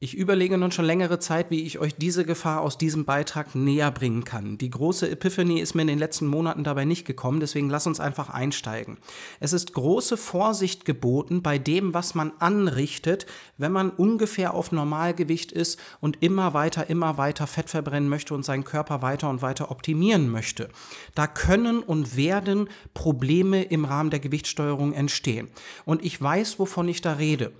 Ich 0.00 0.16
überlege 0.16 0.56
nun 0.58 0.70
schon 0.70 0.84
längere 0.84 1.18
Zeit, 1.18 1.50
wie 1.50 1.64
ich 1.64 1.80
euch 1.80 1.96
diese 1.96 2.24
Gefahr 2.24 2.60
aus 2.60 2.78
diesem 2.78 3.04
Beitrag 3.04 3.56
näher 3.56 3.90
bringen 3.90 4.22
kann. 4.22 4.56
Die 4.56 4.70
große 4.70 5.10
Epiphany 5.10 5.58
ist 5.58 5.74
mir 5.74 5.82
in 5.82 5.88
den 5.88 5.98
letzten 5.98 6.28
Monaten 6.28 6.62
dabei 6.62 6.84
nicht 6.84 7.04
gekommen, 7.04 7.40
deswegen 7.40 7.68
lass 7.68 7.88
uns 7.88 7.98
einfach 7.98 8.30
einsteigen. 8.30 8.98
Es 9.40 9.52
ist 9.52 9.74
große 9.74 10.16
Vorsicht 10.16 10.84
geboten 10.84 11.42
bei 11.42 11.58
dem, 11.58 11.94
was 11.94 12.14
man 12.14 12.30
anrichtet, 12.38 13.26
wenn 13.56 13.72
man 13.72 13.90
ungefähr 13.90 14.54
auf 14.54 14.70
Normalgewicht 14.70 15.50
ist 15.50 15.80
und 15.98 16.22
immer 16.22 16.54
weiter, 16.54 16.88
immer 16.88 17.18
weiter 17.18 17.48
Fett 17.48 17.68
verbrennen 17.68 18.08
möchte 18.08 18.34
und 18.34 18.44
seinen 18.44 18.62
Körper 18.62 19.02
weiter 19.02 19.28
und 19.28 19.42
weiter 19.42 19.72
optimieren 19.72 20.30
möchte. 20.30 20.68
Da 21.16 21.26
können 21.26 21.80
und 21.80 22.16
werden 22.16 22.68
Probleme 22.94 23.64
im 23.64 23.84
Rahmen 23.84 24.10
der 24.10 24.20
Gewichtssteuerung 24.20 24.92
entstehen. 24.92 25.48
Und 25.84 26.04
ich 26.04 26.22
weiß, 26.22 26.60
wovon 26.60 26.86
ich 26.86 27.00
da 27.00 27.14
rede. 27.14 27.50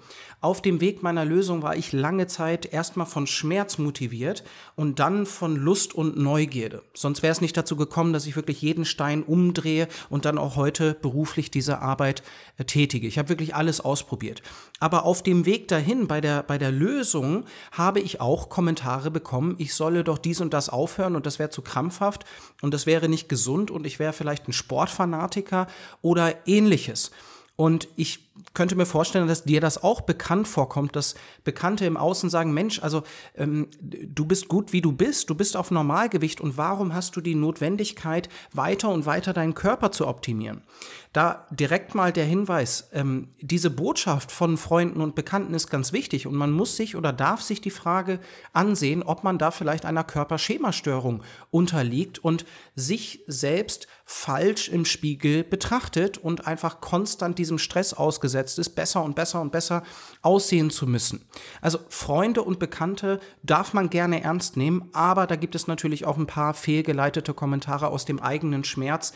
Auf 0.41 0.63
dem 0.63 0.81
Weg 0.81 1.03
meiner 1.03 1.25
Lösung 1.25 1.63
war 1.63 1.75
ich 1.75 1.93
lange 1.93 2.28
Zeit 2.29 2.73
erstmal 2.73 3.07
von 3.07 3.27
Schmerz 3.27 3.79
motiviert 3.79 4.45
und 4.77 4.99
dann 4.99 5.27
von 5.27 5.57
Lust 5.57 5.95
und 5.95 6.17
Neugierde. 6.17 6.83
Sonst 6.95 7.23
wäre 7.23 7.33
es 7.33 7.41
nicht 7.41 7.57
dazu 7.57 7.77
gekommen, 7.77 8.13
dass 8.13 8.27
ich 8.27 8.37
wirklich 8.37 8.63
jeden 8.63 8.85
Stein 8.85 9.23
umdrehe 9.23 9.89
und 10.11 10.25
dann 10.25 10.39
auch 10.39 10.57
heute 10.57 10.95
beruflich 10.95 11.51
diese 11.51 11.81
Arbeit 11.81 12.23
äh, 12.57 12.65
tätige. 12.65 13.07
Ich 13.07 13.19
habe 13.19 13.29
wirklich 13.31 13.55
alles 13.55 13.81
ausprobiert. 13.81 14.43
Aber 14.79 15.05
auf 15.05 15.23
dem 15.23 15.45
Weg 15.47 15.69
dahin, 15.69 16.07
bei 16.07 16.21
der, 16.21 16.43
bei 16.43 16.59
der 16.59 16.71
Lösung, 16.71 17.45
habe 17.73 18.01
ich 18.01 18.21
auch 18.21 18.49
Kommentare 18.49 19.11
bekommen, 19.11 19.57
ich 19.59 19.75
solle 19.75 20.05
doch 20.05 20.19
dies 20.19 20.41
und 20.41 20.55
das 20.55 20.69
aufhören 20.69 21.17
und 21.17 21.27
das 21.27 21.39
wäre 21.39 21.51
zu 21.51 21.63
krampfhaft 21.63 22.25
und 22.63 22.73
das 22.75 22.87
wäre 22.87 23.09
nicht 23.09 23.29
gesund 23.29 23.71
und 23.71 23.87
ich 23.87 23.99
wäre 23.99 24.13
vielleicht 24.13 24.49
ein 24.49 24.53
Sportfanatiker 24.53 25.67
oder 26.03 26.47
ähnliches. 26.47 27.11
Und 27.57 27.89
ich 27.97 28.28
könnte 28.55 28.77
mir 28.77 28.87
vorstellen, 28.87 29.29
dass 29.29 29.45
dir 29.45 29.61
das 29.61 29.83
auch 29.83 30.01
bekannt 30.01 30.49
vorkommt, 30.49 30.97
dass 30.97 31.15
Bekannte 31.45 31.87
im 31.87 31.97
Außen 31.97 32.31
sagen, 32.31 32.53
Mensch, 32.53 32.83
also 32.83 33.03
ähm, 33.37 33.69
du 33.81 34.25
bist 34.27 34.49
gut, 34.49 34.73
wie 34.73 34.81
du 34.81 34.93
bist, 34.93 35.31
du 35.31 35.35
bist 35.35 35.57
auf 35.57 35.71
Normalgewicht 35.71 36.41
und 36.41 36.57
warum 36.57 36.95
hast 36.95 37.17
du 37.17 37.21
die 37.21 37.35
Notwendigkeit, 37.35 38.29
weiter 38.53 38.91
und 38.91 39.07
weiter 39.07 39.33
deinen 39.33 39.55
Körper 39.55 39.93
zu 39.93 40.07
optimieren? 40.07 40.63
Da 41.13 41.47
direkt 41.51 41.95
mal 41.95 42.13
der 42.13 42.27
Hinweis, 42.27 42.91
ähm, 42.93 43.29
diese 43.41 43.71
Botschaft 43.71 44.31
von 44.31 44.57
Freunden 44.57 45.01
und 45.01 45.15
Bekannten 45.15 45.55
ist 45.55 45.69
ganz 45.69 45.93
wichtig 45.93 46.27
und 46.27 46.35
man 46.35 46.53
muss 46.53 46.77
sich 46.77 46.97
oder 46.97 47.13
darf 47.13 47.43
sich 47.43 47.61
die 47.61 47.71
Frage 47.71 48.21
ansehen, 48.53 49.03
ob 49.03 49.25
man 49.25 49.39
da 49.39 49.51
vielleicht 49.51 49.85
einer 49.85 50.05
Körperschemastörung 50.05 51.23
unterliegt 51.51 52.19
und 52.19 52.45
sich 52.75 53.25
selbst 53.27 53.89
falsch 54.05 54.69
im 54.69 54.85
Spiegel 54.85 55.45
betrachtet 55.45 56.19
und 56.19 56.47
einfach 56.47 56.81
konstant 56.81 57.39
diesem 57.39 57.59
Stress 57.59 57.95
ausgesetzt 57.95 58.28
ist, 58.35 58.75
besser 58.75 59.03
und 59.03 59.15
besser 59.15 59.41
und 59.41 59.53
besser 59.53 59.83
aussehen 60.23 60.71
zu 60.71 60.87
müssen. 60.87 61.25
Also 61.61 61.79
Freunde 61.89 62.43
und 62.43 62.59
Bekannte 62.59 63.21
darf 63.43 63.73
man 63.73 63.91
gerne 63.91 64.23
ernst 64.23 64.57
nehmen, 64.57 64.89
aber 64.93 65.27
da 65.27 65.37
gibt 65.37 65.55
es 65.55 65.67
natürlich 65.67 66.07
auch 66.07 66.17
ein 66.17 66.27
paar 66.27 66.55
fehlgeleitete 66.55 67.35
Kommentare 67.35 67.89
aus 67.89 68.05
dem 68.05 68.21
eigenen 68.21 68.65
Schmerz, 68.65 69.13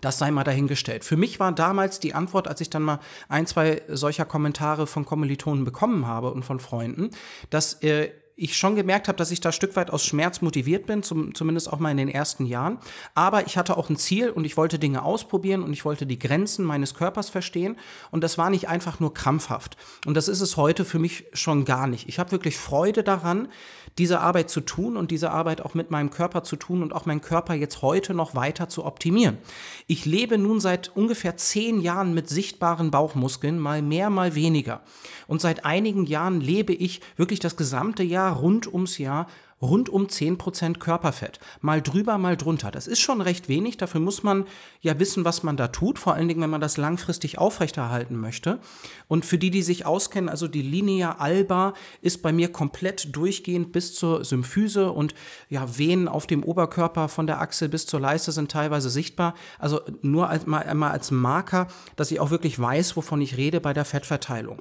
das 0.00 0.18
sei 0.18 0.30
mal 0.30 0.44
dahingestellt. 0.44 1.04
Für 1.04 1.16
mich 1.16 1.40
war 1.40 1.52
damals 1.52 2.00
die 2.00 2.14
Antwort, 2.14 2.48
als 2.48 2.60
ich 2.60 2.70
dann 2.70 2.82
mal 2.82 3.00
ein, 3.28 3.46
zwei 3.46 3.82
solcher 3.88 4.24
Kommentare 4.24 4.86
von 4.86 5.06
Kommilitonen 5.06 5.64
bekommen 5.64 6.06
habe 6.06 6.32
und 6.32 6.44
von 6.44 6.60
Freunden, 6.60 7.10
dass 7.50 7.82
äh, 7.82 8.10
ich 8.38 8.54
schon 8.54 8.76
gemerkt 8.76 9.08
habe, 9.08 9.16
dass 9.16 9.30
ich 9.30 9.40
da 9.40 9.50
Stück 9.50 9.76
weit 9.76 9.90
aus 9.90 10.04
Schmerz 10.04 10.42
motiviert 10.42 10.84
bin, 10.84 11.02
zum, 11.02 11.34
zumindest 11.34 11.72
auch 11.72 11.78
mal 11.78 11.90
in 11.90 11.96
den 11.96 12.10
ersten 12.10 12.44
Jahren. 12.44 12.78
Aber 13.14 13.46
ich 13.46 13.56
hatte 13.56 13.78
auch 13.78 13.88
ein 13.88 13.96
Ziel 13.96 14.28
und 14.28 14.44
ich 14.44 14.58
wollte 14.58 14.78
Dinge 14.78 15.02
ausprobieren 15.02 15.62
und 15.62 15.72
ich 15.72 15.86
wollte 15.86 16.04
die 16.04 16.18
Grenzen 16.18 16.66
meines 16.66 16.94
Körpers 16.94 17.30
verstehen. 17.30 17.76
Und 18.10 18.22
das 18.22 18.36
war 18.36 18.50
nicht 18.50 18.68
einfach 18.68 19.00
nur 19.00 19.14
krampfhaft. 19.14 19.78
Und 20.04 20.14
das 20.14 20.28
ist 20.28 20.42
es 20.42 20.58
heute 20.58 20.84
für 20.84 20.98
mich 20.98 21.24
schon 21.32 21.64
gar 21.64 21.86
nicht. 21.86 22.10
Ich 22.10 22.18
habe 22.18 22.30
wirklich 22.30 22.58
Freude 22.58 23.02
daran, 23.02 23.48
diese 23.96 24.20
Arbeit 24.20 24.50
zu 24.50 24.60
tun 24.60 24.98
und 24.98 25.10
diese 25.10 25.30
Arbeit 25.30 25.62
auch 25.62 25.72
mit 25.72 25.90
meinem 25.90 26.10
Körper 26.10 26.42
zu 26.42 26.56
tun 26.56 26.82
und 26.82 26.92
auch 26.92 27.06
meinen 27.06 27.22
Körper 27.22 27.54
jetzt 27.54 27.80
heute 27.80 28.12
noch 28.12 28.34
weiter 28.34 28.68
zu 28.68 28.84
optimieren. 28.84 29.38
Ich 29.86 30.04
lebe 30.04 30.36
nun 30.36 30.60
seit 30.60 30.94
ungefähr 30.94 31.38
zehn 31.38 31.80
Jahren 31.80 32.12
mit 32.12 32.28
sichtbaren 32.28 32.90
Bauchmuskeln, 32.90 33.58
mal 33.58 33.80
mehr, 33.80 34.10
mal 34.10 34.34
weniger. 34.34 34.82
Und 35.26 35.40
seit 35.40 35.64
einigen 35.64 36.04
Jahren 36.04 36.42
lebe 36.42 36.74
ich 36.74 37.00
wirklich 37.16 37.40
das 37.40 37.56
gesamte 37.56 38.02
Jahr 38.02 38.25
rund 38.30 38.72
ums 38.72 38.98
Jahr 38.98 39.26
rund 39.62 39.88
um 39.88 40.06
10% 40.06 40.78
Körperfett. 40.78 41.40
Mal 41.60 41.80
drüber, 41.80 42.18
mal 42.18 42.36
drunter. 42.36 42.70
Das 42.70 42.86
ist 42.86 43.00
schon 43.00 43.20
recht 43.20 43.48
wenig. 43.48 43.76
Dafür 43.78 44.00
muss 44.00 44.22
man 44.22 44.44
ja 44.80 44.98
wissen, 44.98 45.24
was 45.24 45.42
man 45.42 45.56
da 45.56 45.68
tut. 45.68 45.98
Vor 45.98 46.14
allen 46.14 46.28
Dingen, 46.28 46.42
wenn 46.42 46.50
man 46.50 46.60
das 46.60 46.76
langfristig 46.76 47.38
aufrechterhalten 47.38 48.16
möchte. 48.16 48.60
Und 49.08 49.24
für 49.24 49.38
die, 49.38 49.50
die 49.50 49.62
sich 49.62 49.86
auskennen, 49.86 50.28
also 50.28 50.46
die 50.46 50.62
Linea 50.62 51.16
alba 51.18 51.72
ist 52.02 52.22
bei 52.22 52.32
mir 52.32 52.52
komplett 52.52 53.16
durchgehend 53.16 53.72
bis 53.72 53.94
zur 53.94 54.24
Symphyse 54.24 54.92
und 54.92 55.14
ja, 55.48 55.78
Venen 55.78 56.08
auf 56.08 56.26
dem 56.26 56.44
Oberkörper 56.44 57.08
von 57.08 57.26
der 57.26 57.40
Achsel 57.40 57.68
bis 57.68 57.86
zur 57.86 58.00
Leiste 58.00 58.32
sind 58.32 58.50
teilweise 58.50 58.90
sichtbar. 58.90 59.34
Also 59.58 59.80
nur 60.02 60.28
als, 60.28 60.46
mal, 60.46 60.72
mal 60.74 60.90
als 60.90 61.10
Marker, 61.10 61.68
dass 61.96 62.10
ich 62.10 62.20
auch 62.20 62.30
wirklich 62.30 62.58
weiß, 62.58 62.96
wovon 62.96 63.22
ich 63.22 63.38
rede 63.38 63.60
bei 63.60 63.72
der 63.72 63.86
Fettverteilung. 63.86 64.60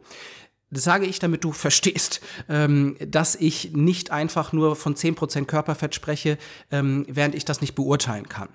Das 0.71 0.83
sage 0.83 1.05
ich, 1.05 1.19
damit 1.19 1.43
du 1.43 1.51
verstehst, 1.51 2.21
ähm, 2.49 2.97
dass 2.99 3.35
ich 3.35 3.73
nicht 3.73 4.11
einfach 4.11 4.51
nur 4.51 4.75
von 4.75 4.95
10% 4.95 5.45
Körperfett 5.45 5.95
spreche, 5.95 6.37
ähm, 6.71 7.05
während 7.07 7.35
ich 7.35 7.45
das 7.45 7.61
nicht 7.61 7.75
beurteilen 7.75 8.27
kann. 8.27 8.49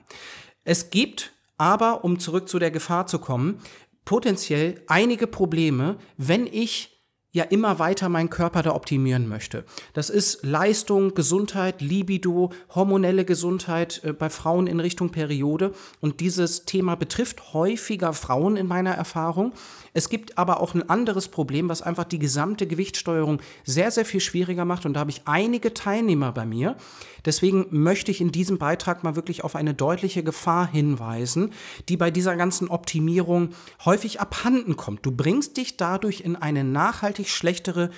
Es 0.65 0.91
gibt 0.91 1.32
aber, 1.56 2.04
um 2.04 2.19
zurück 2.19 2.48
zu 2.48 2.59
der 2.59 2.71
Gefahr 2.71 3.06
zu 3.06 3.19
kommen, 3.19 3.60
potenziell 4.04 4.82
einige 4.87 5.26
Probleme, 5.26 5.98
wenn 6.16 6.47
ich 6.47 7.00
ja 7.32 7.44
immer 7.44 7.78
weiter 7.78 8.09
meinen 8.09 8.31
Körper 8.31 8.62
da 8.62 8.75
optimieren 8.75 9.28
möchte. 9.28 9.65
Das 9.92 10.10
ist 10.10 10.44
Leistung, 10.44 11.15
Gesundheit, 11.15 11.81
Libido, 11.81 12.50
hormonelle 12.75 13.25
Gesundheit 13.25 14.00
äh, 14.04 14.12
bei 14.12 14.31
Frauen 14.31 14.66
in 14.66 14.81
Richtung 14.81 15.10
Periode. 15.10 15.72
Und 16.00 16.21
dieses 16.21 16.65
Thema 16.65 16.97
betrifft 16.97 17.53
häufiger 17.53 18.12
Frauen 18.15 18.56
in 18.56 18.66
meiner 18.66 18.92
Erfahrung. 18.92 19.53
Es 19.93 20.09
gibt 20.09 20.39
aber 20.39 20.61
auch 20.61 20.75
ein 20.75 20.89
anderes 20.89 21.28
Problem, 21.28 21.69
was 21.69 21.83
einfach 21.83 22.05
die 22.05 22.19
gesamte 22.19 22.67
Gewichtssteuerung 22.67 23.41
sehr, 23.65 23.91
sehr 23.91 24.05
viel 24.05 24.21
schwieriger 24.21 24.65
macht. 24.65 24.87
Und 24.87 24.95
da 24.95 25.01
habe 25.01 25.11
ich 25.11 25.23
einige 25.25 25.75
Teilnehmer 25.75 26.33
bei 26.33 26.47
mir. 26.47 26.77
Deswegen 27.25 27.67
möchte 27.71 28.11
ich 28.11 28.21
in 28.21 28.33
diesem 28.33 28.59
Beitrag 28.59 29.03
mal 29.03 29.17
wirklich 29.17 29.43
auf 29.45 29.56
eine 29.56 29.75
deutliche 29.75 30.23
Gefahr 30.23 30.71
hinweisen, 30.71 31.53
die 31.89 31.97
bei 31.97 32.11
dieser 32.11 32.37
ganzen 32.37 32.69
Optimierung 32.69 33.51
häufig 33.84 34.21
abhanden 34.21 34.77
kommt. 34.77 35.05
Du 35.05 35.11
bringst 35.11 35.56
dich 35.56 35.77
dadurch 35.77 36.21
in 36.21 36.37
eine 36.37 36.65
nachhaltig 36.65 37.28
schlechtere 37.28 37.91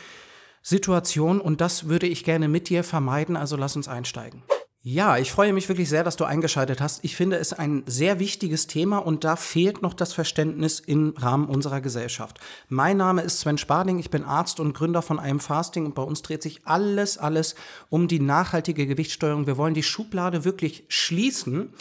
Situation 0.62 1.40
und 1.40 1.60
das 1.60 1.88
würde 1.88 2.06
ich 2.06 2.24
gerne 2.24 2.48
mit 2.48 2.68
dir 2.68 2.84
vermeiden. 2.84 3.36
Also 3.36 3.56
lass 3.56 3.76
uns 3.76 3.88
einsteigen. 3.88 4.42
Ja, 4.84 5.16
ich 5.16 5.30
freue 5.30 5.52
mich 5.52 5.68
wirklich 5.68 5.88
sehr, 5.88 6.02
dass 6.02 6.16
du 6.16 6.24
eingeschaltet 6.24 6.80
hast. 6.80 7.04
Ich 7.04 7.14
finde 7.14 7.36
es 7.36 7.52
ein 7.52 7.84
sehr 7.86 8.18
wichtiges 8.18 8.66
Thema 8.66 8.98
und 8.98 9.22
da 9.22 9.36
fehlt 9.36 9.80
noch 9.80 9.94
das 9.94 10.12
Verständnis 10.12 10.80
im 10.80 11.14
Rahmen 11.16 11.46
unserer 11.46 11.80
Gesellschaft. 11.80 12.40
Mein 12.68 12.96
Name 12.96 13.22
ist 13.22 13.38
Sven 13.38 13.58
Sparding, 13.58 14.00
ich 14.00 14.10
bin 14.10 14.24
Arzt 14.24 14.58
und 14.58 14.72
Gründer 14.72 15.00
von 15.00 15.20
einem 15.20 15.38
Fasting 15.38 15.86
und 15.86 15.94
bei 15.94 16.02
uns 16.02 16.22
dreht 16.22 16.42
sich 16.42 16.62
alles, 16.66 17.16
alles 17.16 17.54
um 17.90 18.08
die 18.08 18.18
nachhaltige 18.18 18.88
Gewichtssteuerung. 18.88 19.46
Wir 19.46 19.56
wollen 19.56 19.74
die 19.74 19.84
Schublade 19.84 20.44
wirklich 20.44 20.82
schließen 20.88 21.72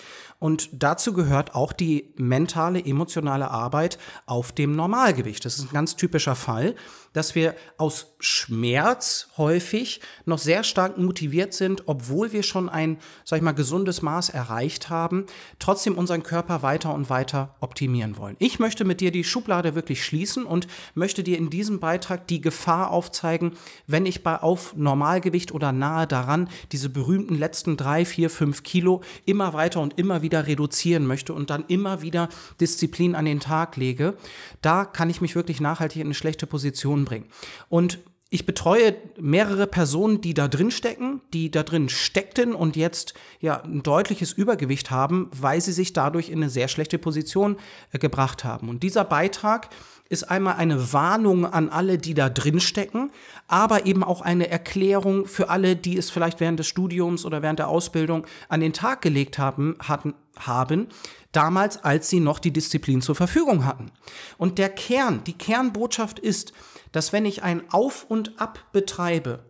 und 0.42 0.70
dazu 0.74 1.14
gehört 1.14 1.54
auch 1.54 1.72
die 1.72 2.16
mentale, 2.18 2.84
emotionale 2.84 3.52
Arbeit 3.52 4.00
auf 4.26 4.52
dem 4.52 4.76
Normalgewicht. 4.76 5.46
Das 5.46 5.60
ist 5.60 5.66
ein 5.66 5.74
ganz 5.74 5.96
typischer 5.96 6.36
Fall 6.36 6.74
dass 7.14 7.36
wir 7.36 7.56
aus 7.78 8.16
Schmerz 8.20 9.28
häufig 9.38 10.02
noch 10.26 10.38
sehr 10.38 10.64
stark 10.64 10.98
motiviert 10.98 11.54
sind, 11.54 11.88
obwohl 11.88 12.32
wir 12.32 12.44
schon 12.44 12.70
ein, 12.70 12.98
sag 13.26 13.38
ich 13.38 13.44
mal, 13.44 13.52
gesundes 13.52 14.02
Maß 14.02 14.30
erreicht 14.30 14.90
haben, 14.90 15.26
trotzdem 15.60 15.98
unseren 15.98 16.24
Körper 16.24 16.62
weiter 16.62 16.94
und 16.94 17.10
weiter 17.10 17.56
optimieren 17.60 18.18
wollen. 18.18 18.36
Ich 18.40 18.60
möchte 18.60 18.86
mit 18.86 19.02
dir 19.02 19.12
die 19.12 19.24
Schublade 19.24 19.76
wirklich 19.76 20.06
schließen 20.06 20.46
und 20.46 20.68
möchte 20.94 21.24
dir 21.24 21.38
in 21.38 21.50
diesem 21.50 21.80
Beitrag 21.80 22.28
die 22.28 22.42
Gefahr 22.42 22.92
aufzeigen, 22.92 23.54
wenn 23.88 24.06
ich 24.06 24.24
bei 24.24 24.42
auf 24.42 24.76
Normalgewicht 24.76 25.52
oder 25.52 25.72
nahe 25.72 26.08
daran 26.08 26.50
diese 26.72 26.90
berühmten 26.90 27.36
letzten 27.36 27.76
drei, 27.76 28.06
vier, 28.06 28.30
fünf 28.30 28.64
Kilo 28.64 29.02
immer 29.26 29.54
weiter 29.54 29.82
und 29.82 29.98
immer 29.98 30.22
wieder 30.22 30.31
reduzieren 30.40 31.06
möchte 31.06 31.34
und 31.34 31.50
dann 31.50 31.66
immer 31.68 32.02
wieder 32.02 32.30
Disziplin 32.60 33.16
an 33.16 33.26
den 33.26 33.40
Tag 33.40 33.78
lege, 33.78 34.16
da 34.62 34.86
kann 34.86 35.10
ich 35.10 35.22
mich 35.22 35.36
wirklich 35.36 35.62
nachhaltig 35.62 35.98
in 35.98 36.08
eine 36.08 36.14
schlechte 36.14 36.48
Position 36.48 37.06
bringen. 37.06 37.26
Und 37.70 38.00
ich 38.34 38.46
betreue 38.46 38.96
mehrere 39.20 39.68
Personen, 39.68 40.22
die 40.22 40.34
da 40.34 40.48
drin 40.48 40.72
stecken, 40.72 41.20
die 41.34 41.52
da 41.52 41.64
drin 41.64 41.90
steckten 41.90 42.56
und 42.56 42.78
jetzt 42.78 43.14
ja 43.42 43.62
ein 43.62 43.84
deutliches 43.84 44.32
Übergewicht 44.32 44.90
haben, 44.90 45.30
weil 45.34 45.60
sie 45.60 45.74
sich 45.74 45.92
dadurch 45.92 46.30
in 46.30 46.38
eine 46.38 46.50
sehr 46.50 46.70
schlechte 46.70 46.98
Position 46.98 47.58
äh, 47.92 48.00
gebracht 48.00 48.46
haben. 48.46 48.70
Und 48.70 48.84
dieser 48.84 49.04
Beitrag 49.04 49.70
ist 50.08 50.24
einmal 50.24 50.56
eine 50.56 50.94
Warnung 50.94 51.46
an 51.46 51.68
alle, 51.68 51.98
die 51.98 52.14
da 52.14 52.30
drin 52.30 52.62
stecken, 52.62 53.12
aber 53.48 53.86
eben 53.86 54.04
auch 54.04 54.22
eine 54.22 54.50
Erklärung 54.50 55.26
für 55.26 55.50
alle, 55.50 55.76
die 55.76 55.98
es 55.98 56.10
vielleicht 56.10 56.40
während 56.40 56.58
des 56.58 56.68
Studiums 56.68 57.26
oder 57.26 57.42
während 57.42 57.60
der 57.60 57.68
Ausbildung 57.68 58.26
an 58.48 58.62
den 58.62 58.72
Tag 58.72 59.02
gelegt 59.02 59.40
haben, 59.40 59.76
hatten, 59.80 60.14
haben, 60.38 60.88
damals, 61.32 61.84
als 61.84 62.10
sie 62.10 62.20
noch 62.20 62.40
die 62.40 62.52
Disziplin 62.52 63.02
zur 63.02 63.16
Verfügung 63.16 63.66
hatten. 63.66 63.92
Und 64.38 64.58
der 64.58 64.70
Kern, 64.70 65.24
die 65.26 65.38
Kernbotschaft 65.38 66.20
ist, 66.20 66.54
dass 66.92 67.14
wenn 67.14 67.26
ich 67.26 67.44
ein 67.44 67.72
Auf 67.72 68.06
und 68.08 68.40
Ab 68.40 68.66
betreibe, 68.72 69.46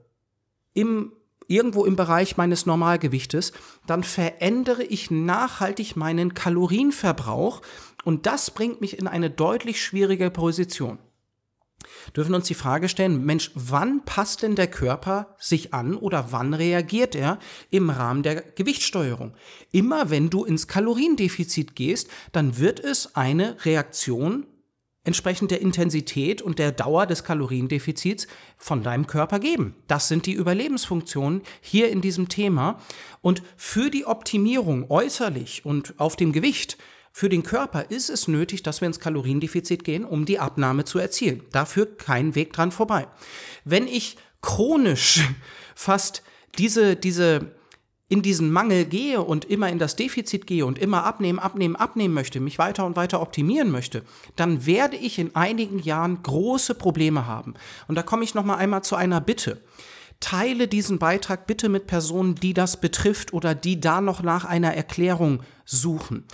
im 0.73 1.13
irgendwo 1.47 1.83
im 1.83 1.97
Bereich 1.97 2.37
meines 2.37 2.65
Normalgewichtes, 2.65 3.51
dann 3.85 4.03
verändere 4.03 4.83
ich 4.83 5.11
nachhaltig 5.11 5.97
meinen 5.97 6.33
Kalorienverbrauch 6.33 7.61
und 8.05 8.25
das 8.25 8.51
bringt 8.51 8.79
mich 8.79 8.97
in 8.97 9.05
eine 9.05 9.29
deutlich 9.29 9.83
schwierige 9.83 10.31
Position 10.31 10.97
dürfen 12.15 12.35
uns 12.35 12.47
die 12.47 12.53
Frage 12.53 12.89
stellen, 12.89 13.25
Mensch, 13.25 13.51
wann 13.55 14.03
passt 14.05 14.43
denn 14.43 14.55
der 14.55 14.67
Körper 14.67 15.35
sich 15.39 15.73
an 15.73 15.95
oder 15.95 16.31
wann 16.31 16.53
reagiert 16.53 17.15
er 17.15 17.39
im 17.69 17.89
Rahmen 17.89 18.23
der 18.23 18.41
Gewichtssteuerung? 18.41 19.33
Immer 19.71 20.09
wenn 20.09 20.29
du 20.29 20.43
ins 20.43 20.67
Kaloriendefizit 20.67 21.75
gehst, 21.75 22.09
dann 22.31 22.57
wird 22.57 22.79
es 22.79 23.15
eine 23.15 23.57
Reaktion 23.65 24.45
entsprechend 25.03 25.49
der 25.51 25.61
Intensität 25.61 26.41
und 26.41 26.59
der 26.59 26.71
Dauer 26.71 27.07
des 27.07 27.23
Kaloriendefizits 27.23 28.27
von 28.57 28.83
deinem 28.83 29.07
Körper 29.07 29.39
geben. 29.39 29.75
Das 29.87 30.07
sind 30.07 30.25
die 30.25 30.33
Überlebensfunktionen 30.33 31.41
hier 31.59 31.89
in 31.89 32.01
diesem 32.01 32.29
Thema. 32.29 32.79
Und 33.21 33.41
für 33.57 33.89
die 33.89 34.05
Optimierung 34.05 34.89
äußerlich 34.91 35.65
und 35.65 35.95
auf 35.97 36.15
dem 36.15 36.31
Gewicht 36.31 36.77
für 37.11 37.29
den 37.29 37.43
Körper 37.43 37.91
ist 37.91 38.09
es 38.09 38.27
nötig, 38.27 38.63
dass 38.63 38.81
wir 38.81 38.87
ins 38.87 38.99
Kaloriendefizit 38.99 39.83
gehen, 39.83 40.05
um 40.05 40.25
die 40.25 40.39
Abnahme 40.39 40.85
zu 40.85 40.97
erzielen. 40.97 41.43
Dafür 41.51 41.97
kein 41.97 42.35
Weg 42.35 42.53
dran 42.53 42.71
vorbei. 42.71 43.07
Wenn 43.65 43.87
ich 43.87 44.17
chronisch 44.41 45.21
fast 45.75 46.23
diese, 46.57 46.95
diese, 46.95 47.51
in 48.07 48.21
diesen 48.21 48.51
Mangel 48.51 48.85
gehe 48.85 49.21
und 49.21 49.45
immer 49.45 49.69
in 49.69 49.79
das 49.79 49.95
Defizit 49.95 50.47
gehe 50.47 50.65
und 50.65 50.79
immer 50.79 51.05
abnehmen, 51.05 51.39
abnehmen, 51.39 51.75
abnehmen 51.75 52.13
möchte, 52.13 52.39
mich 52.39 52.57
weiter 52.57 52.85
und 52.85 52.95
weiter 52.95 53.21
optimieren 53.21 53.71
möchte, 53.71 54.03
dann 54.35 54.65
werde 54.65 54.97
ich 54.97 55.19
in 55.19 55.35
einigen 55.35 55.79
Jahren 55.79 56.23
große 56.23 56.75
Probleme 56.75 57.25
haben. 57.25 57.53
Und 57.87 57.95
da 57.95 58.03
komme 58.03 58.23
ich 58.23 58.35
noch 58.35 58.45
mal 58.45 58.57
einmal 58.57 58.83
zu 58.83 58.95
einer 58.95 59.21
Bitte. 59.21 59.61
Teile 60.21 60.67
diesen 60.67 60.99
Beitrag 60.99 61.47
bitte 61.47 61.67
mit 61.67 61.87
Personen, 61.87 62.35
die 62.35 62.53
das 62.53 62.79
betrifft 62.79 63.33
oder 63.33 63.55
die 63.55 63.81
da 63.81 64.01
noch 64.01 64.21
nach 64.21 64.45
einer 64.45 64.73
Erklärung 64.73 65.41
suchen 65.77 66.25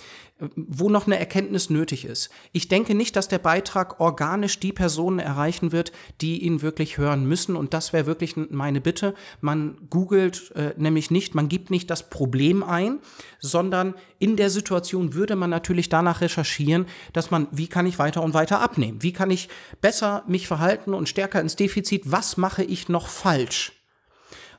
wo 0.56 0.90
noch 0.90 1.08
eine 1.08 1.18
Erkenntnis 1.18 1.70
nötig 1.70 2.06
ist. 2.06 2.30
Ich 2.52 2.68
denke 2.68 2.94
nicht, 2.94 3.16
dass 3.16 3.28
der 3.28 3.40
Beitrag 3.40 4.00
organisch 4.00 4.60
die 4.60 4.72
Personen 4.72 5.20
erreichen 5.20 5.72
wird, 5.72 5.92
die 6.22 6.44
ihn 6.44 6.62
wirklich 6.62 6.98
hören 6.98 7.26
müssen. 7.26 7.56
Und 7.56 7.74
das 7.74 7.92
wäre 7.92 8.06
wirklich 8.06 8.36
meine 8.36 8.80
Bitte. 8.80 9.16
Man 9.42 9.78
googelt 9.90 10.52
äh, 10.56 10.74
nämlich 10.78 11.10
nicht, 11.10 11.34
man 11.34 11.50
gibt 11.50 11.72
nicht 11.72 11.90
das 11.90 12.10
Problem 12.10 12.64
ein, 12.64 13.00
sondern 13.40 13.96
in 14.20 14.36
der 14.36 14.52
Situation 14.52 15.14
würde 15.16 15.36
man 15.36 15.50
natürlich 15.50 15.90
danach 15.90 16.22
recherchieren, 16.22 16.86
dass 17.14 17.32
man, 17.32 17.48
wie 17.52 17.68
kann 17.68 17.88
ich 17.88 17.98
weiter 17.98 18.22
und 18.22 18.36
weiter 18.36 18.62
abnehmen? 18.62 19.02
Wie 19.02 19.14
kann 19.14 19.32
ich 19.32 19.50
besser 19.82 20.24
mich 20.28 20.48
verhalten 20.48 20.94
und 20.94 21.10
stärker 21.10 21.42
ins 21.42 21.56
Defizit? 21.56 22.04
Was 22.06 22.38
mache 22.38 22.64
ich 22.64 22.90
noch 22.90 23.08
falsch? 23.08 23.77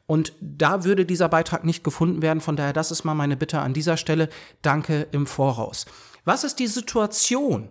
Und 0.08 0.32
da 0.40 0.84
würde 0.84 1.04
dieser 1.04 1.28
Beitrag 1.28 1.64
nicht 1.64 1.84
gefunden 1.84 2.22
werden. 2.22 2.40
Von 2.40 2.56
daher, 2.56 2.72
das 2.72 2.90
ist 2.90 3.04
mal 3.04 3.12
meine 3.12 3.36
Bitte 3.36 3.60
an 3.60 3.74
dieser 3.74 3.98
Stelle. 3.98 4.30
Danke 4.62 5.06
im 5.12 5.26
Voraus. 5.26 5.84
Was 6.24 6.44
ist 6.44 6.58
die 6.60 6.66
Situation? 6.66 7.68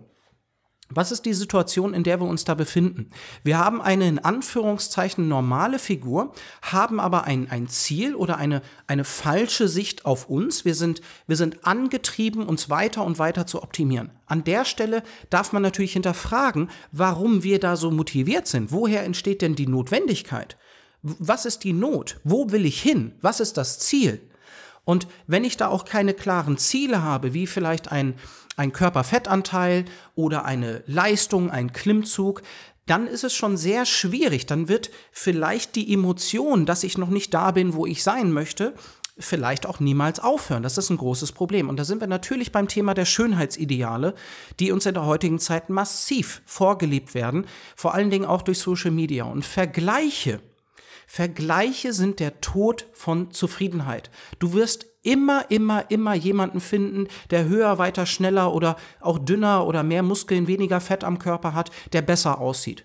Was 0.88 1.10
ist 1.10 1.26
die 1.26 1.34
Situation, 1.34 1.94
in 1.94 2.04
der 2.04 2.20
wir 2.20 2.28
uns 2.28 2.44
da 2.44 2.54
befinden? 2.54 3.10
Wir 3.42 3.58
haben 3.58 3.82
eine 3.82 4.06
in 4.06 4.20
Anführungszeichen 4.20 5.26
normale 5.26 5.80
Figur, 5.80 6.32
haben 6.62 7.00
aber 7.00 7.24
ein, 7.24 7.50
ein 7.50 7.66
Ziel 7.66 8.14
oder 8.14 8.36
eine, 8.36 8.62
eine 8.86 9.02
falsche 9.02 9.66
Sicht 9.66 10.06
auf 10.06 10.30
uns. 10.30 10.64
Wir 10.64 10.76
sind, 10.76 11.02
wir 11.26 11.36
sind 11.36 11.66
angetrieben, 11.66 12.46
uns 12.46 12.70
weiter 12.70 13.04
und 13.04 13.18
weiter 13.18 13.48
zu 13.48 13.64
optimieren. 13.64 14.12
An 14.26 14.44
der 14.44 14.64
Stelle 14.64 15.02
darf 15.28 15.52
man 15.52 15.62
natürlich 15.62 15.92
hinterfragen, 15.92 16.70
warum 16.92 17.42
wir 17.42 17.58
da 17.58 17.74
so 17.74 17.90
motiviert 17.90 18.46
sind. 18.46 18.70
Woher 18.70 19.02
entsteht 19.02 19.42
denn 19.42 19.56
die 19.56 19.66
Notwendigkeit? 19.66 20.56
Was 21.02 21.46
ist 21.46 21.64
die 21.64 21.72
Not? 21.72 22.18
Wo 22.24 22.50
will 22.50 22.66
ich 22.66 22.80
hin? 22.80 23.12
Was 23.20 23.40
ist 23.40 23.56
das 23.56 23.78
Ziel? 23.78 24.20
Und 24.84 25.06
wenn 25.26 25.44
ich 25.44 25.56
da 25.56 25.68
auch 25.68 25.84
keine 25.84 26.14
klaren 26.14 26.56
Ziele 26.56 27.02
habe, 27.02 27.34
wie 27.34 27.46
vielleicht 27.46 27.92
ein, 27.92 28.14
ein 28.56 28.72
Körperfettanteil 28.72 29.84
oder 30.14 30.44
eine 30.44 30.82
Leistung, 30.86 31.50
ein 31.50 31.72
Klimmzug, 31.72 32.42
dann 32.86 33.06
ist 33.06 33.22
es 33.22 33.34
schon 33.34 33.56
sehr 33.56 33.84
schwierig. 33.84 34.46
Dann 34.46 34.68
wird 34.68 34.90
vielleicht 35.12 35.76
die 35.76 35.92
Emotion, 35.92 36.64
dass 36.64 36.84
ich 36.84 36.96
noch 36.96 37.10
nicht 37.10 37.34
da 37.34 37.50
bin, 37.50 37.74
wo 37.74 37.84
ich 37.84 38.02
sein 38.02 38.32
möchte, 38.32 38.72
vielleicht 39.18 39.66
auch 39.66 39.80
niemals 39.80 40.20
aufhören. 40.20 40.62
Das 40.62 40.78
ist 40.78 40.90
ein 40.90 40.96
großes 40.96 41.32
Problem. 41.32 41.68
Und 41.68 41.76
da 41.76 41.84
sind 41.84 42.00
wir 42.00 42.06
natürlich 42.06 42.52
beim 42.52 42.68
Thema 42.68 42.94
der 42.94 43.04
Schönheitsideale, 43.04 44.14
die 44.58 44.72
uns 44.72 44.86
in 44.86 44.94
der 44.94 45.04
heutigen 45.04 45.38
Zeit 45.38 45.68
massiv 45.68 46.40
vorgelebt 46.46 47.14
werden, 47.14 47.46
vor 47.76 47.94
allen 47.94 48.10
Dingen 48.10 48.24
auch 48.24 48.42
durch 48.42 48.58
Social 48.58 48.90
Media. 48.90 49.24
Und 49.24 49.44
Vergleiche 49.44 50.40
Vergleiche 51.10 51.94
sind 51.94 52.20
der 52.20 52.42
Tod 52.42 52.86
von 52.92 53.30
Zufriedenheit. 53.30 54.10
Du 54.38 54.52
wirst 54.52 54.84
immer, 55.02 55.50
immer, 55.50 55.90
immer 55.90 56.12
jemanden 56.12 56.60
finden, 56.60 57.08
der 57.30 57.48
höher, 57.48 57.78
weiter, 57.78 58.04
schneller 58.04 58.52
oder 58.52 58.76
auch 59.00 59.18
dünner 59.18 59.66
oder 59.66 59.82
mehr 59.82 60.02
Muskeln, 60.02 60.46
weniger 60.46 60.82
Fett 60.82 61.04
am 61.04 61.18
Körper 61.18 61.54
hat, 61.54 61.70
der 61.94 62.02
besser 62.02 62.38
aussieht. 62.42 62.84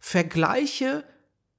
Vergleiche 0.00 1.02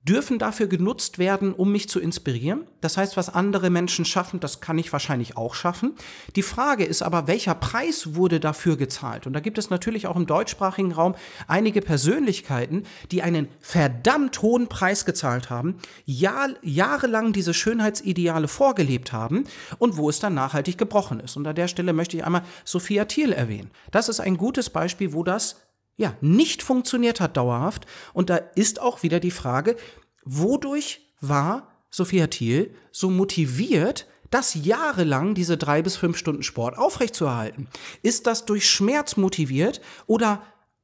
dürfen 0.03 0.39
dafür 0.39 0.65
genutzt 0.65 1.19
werden, 1.19 1.53
um 1.53 1.71
mich 1.71 1.88
zu 1.88 2.00
inspirieren. 2.00 2.68
Das 2.81 2.98
heißt, 2.98 3.18
was 3.18 3.30
andere 3.30 3.69
Menschen 3.69 4.03
schaffen, 4.03 4.39
das 4.39 4.59
kann 4.59 4.80
ich 4.80 4.92
wahrscheinlich 4.92 5.38
auch 5.38 5.53
schaffen. 5.53 5.94
Die 6.36 6.42
Frage 6.42 6.83
ist 6.83 7.03
aber, 7.03 7.27
welcher 7.27 7.53
Preis 7.53 8.15
wurde 8.15 8.39
dafür 8.39 8.77
gezahlt? 8.77 9.27
Und 9.27 9.33
da 9.33 9.39
gibt 9.39 9.59
es 9.59 9.69
natürlich 9.69 10.07
auch 10.07 10.15
im 10.15 10.25
deutschsprachigen 10.25 10.92
Raum 10.92 11.13
einige 11.48 11.81
Persönlichkeiten, 11.81 12.83
die 13.12 13.21
einen 13.21 13.48
verdammt 13.59 14.42
hohen 14.42 14.68
Preis 14.68 15.06
gezahlt 15.06 15.51
haben, 15.51 15.77
Jahr, 16.06 16.50
jahrelang 16.63 17.31
diese 17.31 17.54
Schönheitsideale 17.54 18.47
vorgelebt 18.47 19.13
haben 19.13 19.44
und 19.77 19.97
wo 19.97 20.09
es 20.09 20.19
dann 20.19 20.33
nachhaltig 20.33 20.80
gebrochen 20.80 21.19
ist. 21.19 21.38
Und 21.38 21.45
an 21.45 21.56
der 21.56 21.68
Stelle 21.68 21.94
möchte 21.94 22.18
ich 22.18 22.25
einmal 22.25 22.44
Sophia 22.65 23.06
Thiel 23.06 23.33
erwähnen. 23.33 23.69
Das 23.92 24.09
ist 24.09 24.19
ein 24.19 24.38
gutes 24.38 24.71
Beispiel, 24.71 25.13
wo 25.13 25.24
das 25.24 25.57
ja, 25.97 26.15
nicht 26.21 26.63
funktioniert 26.63 27.19
hat 27.19 27.38
dauerhaft. 27.38 27.85
Und 28.13 28.29
da 28.29 28.38
ist 28.38 28.81
auch 28.81 29.03
wieder 29.03 29.19
die 29.19 29.31
Frage, 29.31 29.75
wodurch 30.23 31.01
war 31.19 31.71
Sophia 31.89 32.27
Thiel 32.27 32.73
so 32.91 33.09
motiviert, 33.09 34.07
das 34.31 34.55
jahrelang 34.55 35.35
diese 35.35 35.57
drei 35.57 35.81
bis 35.81 35.97
fünf 35.97 36.17
Stunden 36.17 36.41
Sport 36.41 36.77
aufrechtzuerhalten? 36.77 37.67
Ist 38.01 38.27
das 38.27 38.45
durch 38.45 38.69
Schmerz 38.69 39.17
motiviert 39.17 39.81
oder 40.07 40.41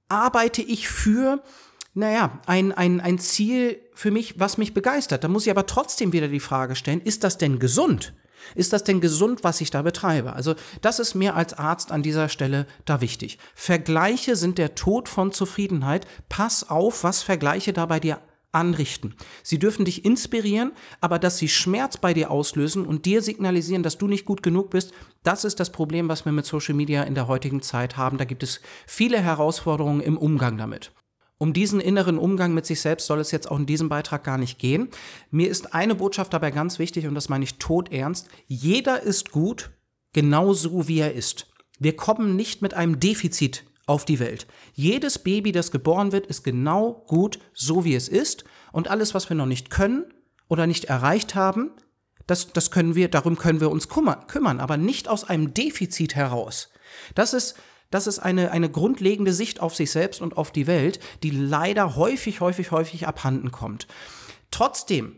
arbeite 0.10 0.62
ich 0.62 0.90
für, 0.90 1.42
naja, 1.94 2.40
ein, 2.46 2.72
ein, 2.74 3.02
ein 3.02 3.20
Ziel 3.20 3.80
für 3.94 4.12
mich, 4.12 4.40
was 4.40 4.58
mich 4.58 4.74
begeistert? 4.74 5.24
Da 5.24 5.30
muss 5.30 5.46
ich 5.46 5.52
aber 5.52 5.66
trotzdem 5.66 6.12
wieder 6.14 6.28
die 6.28 6.42
Frage 6.42 6.76
stellen, 6.76 7.02
ist 7.02 7.24
das 7.24 7.38
denn 7.38 7.58
gesund? 7.58 8.14
Ist 8.56 8.74
das 8.74 8.84
denn 8.84 9.02
gesund, 9.02 9.44
was 9.44 9.62
ich 9.62 9.72
da 9.72 9.82
betreibe? 9.82 10.34
Also 10.34 10.56
das 10.82 11.00
ist 11.00 11.16
mir 11.16 11.36
als 11.36 11.54
Arzt 11.54 11.92
an 11.92 12.04
dieser 12.04 12.30
Stelle 12.30 12.66
da 12.86 13.02
wichtig. 13.02 13.38
Vergleiche 13.56 14.36
sind 14.36 14.58
der 14.58 14.76
Tod 14.76 15.10
von 15.10 15.32
Zufriedenheit. 15.32 16.08
Pass 16.30 16.70
auf, 16.70 17.04
was 17.04 17.24
Vergleiche 17.24 17.74
da 17.74 17.86
bei 17.86 18.00
dir 18.00 18.20
anrichten. 18.52 19.16
Sie 19.44 19.60
dürfen 19.60 19.86
dich 19.86 20.06
inspirieren, 20.06 20.72
aber 21.02 21.20
dass 21.20 21.38
sie 21.38 21.50
Schmerz 21.50 21.98
bei 21.98 22.14
dir 22.14 22.32
auslösen 22.32 22.86
und 22.86 23.06
dir 23.06 23.22
signalisieren, 23.22 23.84
dass 23.84 23.98
du 23.98 24.08
nicht 24.08 24.26
gut 24.26 24.42
genug 24.42 24.70
bist, 24.70 24.94
das 25.24 25.44
ist 25.44 25.60
das 25.60 25.72
Problem, 25.72 26.08
was 26.08 26.26
wir 26.26 26.32
mit 26.32 26.46
Social 26.46 26.74
Media 26.74 27.04
in 27.04 27.16
der 27.16 27.28
heutigen 27.28 27.62
Zeit 27.62 27.98
haben. 27.98 28.18
Da 28.18 28.26
gibt 28.26 28.44
es 28.44 28.62
viele 28.86 29.22
Herausforderungen 29.22 30.02
im 30.02 30.18
Umgang 30.18 30.58
damit. 30.58 30.92
Um 31.40 31.54
diesen 31.54 31.80
inneren 31.80 32.18
Umgang 32.18 32.54
mit 32.54 32.66
sich 32.66 32.82
selbst 32.82 33.06
soll 33.06 33.20
es 33.20 33.32
jetzt 33.32 33.50
auch 33.52 33.60
in 33.60 33.68
diesem 33.68 33.90
Beitrag 33.90 34.24
gar 34.24 34.38
nicht 34.38 34.58
gehen. 34.58 34.90
Mir 35.30 35.50
ist 35.50 35.74
eine 35.74 35.94
Botschaft 35.94 36.34
dabei 36.34 36.52
ganz 36.52 36.80
wichtig 36.80 37.06
und 37.06 37.14
das 37.14 37.30
meine 37.30 37.44
ich 37.44 37.60
todernst. 37.60 38.28
Jeder 38.48 39.04
ist 39.04 39.32
gut, 39.32 39.70
genauso 40.14 40.88
wie 40.88 41.00
er 41.00 41.14
ist. 41.14 41.48
Wir 41.80 41.96
kommen 41.96 42.36
nicht 42.36 42.64
mit 42.64 42.74
einem 42.74 43.00
Defizit 43.00 43.66
auf 43.86 44.04
die 44.04 44.20
Welt. 44.20 44.48
Jedes 44.74 45.20
Baby, 45.20 45.52
das 45.52 45.72
geboren 45.72 46.12
wird, 46.12 46.26
ist 46.26 46.44
genau 46.44 47.06
gut, 47.08 47.40
so 47.54 47.86
wie 47.86 47.96
es 47.96 48.08
ist. 48.08 48.44
Und 48.72 48.90
alles, 48.90 49.14
was 49.14 49.30
wir 49.30 49.36
noch 49.36 49.46
nicht 49.46 49.70
können 49.70 50.06
oder 50.48 50.66
nicht 50.66 50.86
erreicht 50.86 51.36
haben, 51.36 51.72
das, 52.26 52.52
das 52.52 52.72
können 52.72 52.96
wir, 52.96 53.10
darum 53.10 53.38
können 53.38 53.62
wir 53.62 53.72
uns 53.72 53.88
kümmern, 53.88 54.60
aber 54.60 54.76
nicht 54.76 55.08
aus 55.08 55.24
einem 55.24 55.54
Defizit 55.54 56.16
heraus. 56.16 56.70
Das 57.16 57.34
ist 57.34 57.56
das 57.90 58.08
ist 58.08 58.20
eine, 58.20 58.52
eine 58.52 58.70
grundlegende 58.70 59.34
Sicht 59.34 59.62
auf 59.62 59.76
sich 59.76 59.92
selbst 59.92 60.22
und 60.22 60.38
auf 60.38 60.52
die 60.52 60.68
Welt, 60.68 61.00
die 61.24 61.32
leider 61.32 61.96
häufig, 61.96 62.42
häufig, 62.42 62.72
häufig 62.72 63.08
abhanden 63.08 63.52
kommt. 63.52 63.88
Trotzdem, 64.52 65.18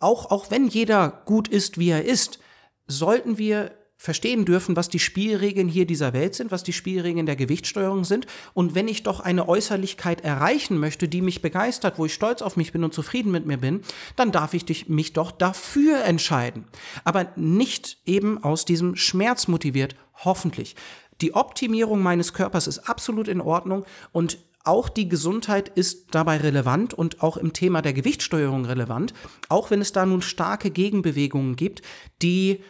auch, 0.00 0.30
auch 0.30 0.50
wenn 0.50 0.68
jeder 0.68 1.22
gut 1.26 1.48
ist, 1.48 1.78
wie 1.78 1.90
er 1.90 2.04
ist, 2.04 2.38
sollten 2.86 3.38
wir 3.38 3.72
verstehen 4.00 4.46
dürfen, 4.46 4.76
was 4.76 4.88
die 4.88 4.98
Spielregeln 4.98 5.68
hier 5.68 5.84
dieser 5.84 6.14
Welt 6.14 6.34
sind, 6.34 6.50
was 6.50 6.62
die 6.62 6.72
Spielregeln 6.72 7.26
der 7.26 7.36
Gewichtssteuerung 7.36 8.04
sind. 8.04 8.26
Und 8.54 8.74
wenn 8.74 8.88
ich 8.88 9.02
doch 9.02 9.20
eine 9.20 9.46
Äußerlichkeit 9.46 10.22
erreichen 10.22 10.78
möchte, 10.78 11.06
die 11.06 11.20
mich 11.20 11.42
begeistert, 11.42 11.98
wo 11.98 12.06
ich 12.06 12.14
stolz 12.14 12.40
auf 12.40 12.56
mich 12.56 12.72
bin 12.72 12.82
und 12.82 12.94
zufrieden 12.94 13.30
mit 13.30 13.44
mir 13.44 13.58
bin, 13.58 13.82
dann 14.16 14.32
darf 14.32 14.54
ich 14.54 14.88
mich 14.88 15.12
doch 15.12 15.30
dafür 15.30 16.02
entscheiden. 16.02 16.64
Aber 17.04 17.30
nicht 17.36 17.98
eben 18.06 18.42
aus 18.42 18.64
diesem 18.64 18.96
Schmerz 18.96 19.48
motiviert, 19.48 19.94
hoffentlich. 20.24 20.76
Die 21.20 21.34
Optimierung 21.34 22.02
meines 22.02 22.32
Körpers 22.32 22.66
ist 22.66 22.88
absolut 22.88 23.28
in 23.28 23.40
Ordnung 23.40 23.84
und 24.12 24.38
auch 24.64 24.88
die 24.88 25.08
Gesundheit 25.08 25.68
ist 25.68 26.14
dabei 26.14 26.36
relevant 26.36 26.92
und 26.92 27.22
auch 27.22 27.36
im 27.36 27.52
Thema 27.52 27.80
der 27.80 27.94
Gewichtssteuerung 27.94 28.66
relevant, 28.66 29.14
auch 29.48 29.70
wenn 29.70 29.80
es 29.80 29.92
da 29.92 30.04
nun 30.04 30.20
starke 30.20 30.70
Gegenbewegungen 30.70 31.56
gibt, 31.56 31.82
die 32.20 32.60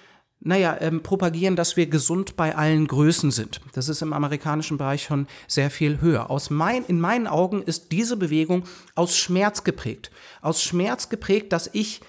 naja, 0.42 0.78
ähm, 0.80 1.02
propagieren, 1.02 1.54
dass 1.54 1.76
wir 1.76 1.86
gesund 1.86 2.34
bei 2.34 2.56
allen 2.56 2.86
Größen 2.86 3.30
sind. 3.30 3.60
Das 3.74 3.90
ist 3.90 4.00
im 4.00 4.14
amerikanischen 4.14 4.78
Bereich 4.78 5.02
schon 5.02 5.26
sehr 5.46 5.70
viel 5.70 6.00
höher. 6.00 6.30
Aus 6.30 6.48
mein, 6.48 6.84
in 6.86 6.98
meinen 6.98 7.26
Augen 7.26 7.60
ist 7.60 7.92
diese 7.92 8.16
Bewegung 8.16 8.64
aus 8.94 9.18
Schmerz 9.18 9.64
geprägt. 9.64 10.10
Aus 10.40 10.62
Schmerz 10.62 11.10
geprägt, 11.10 11.52
dass 11.52 11.68
ich 11.74 12.00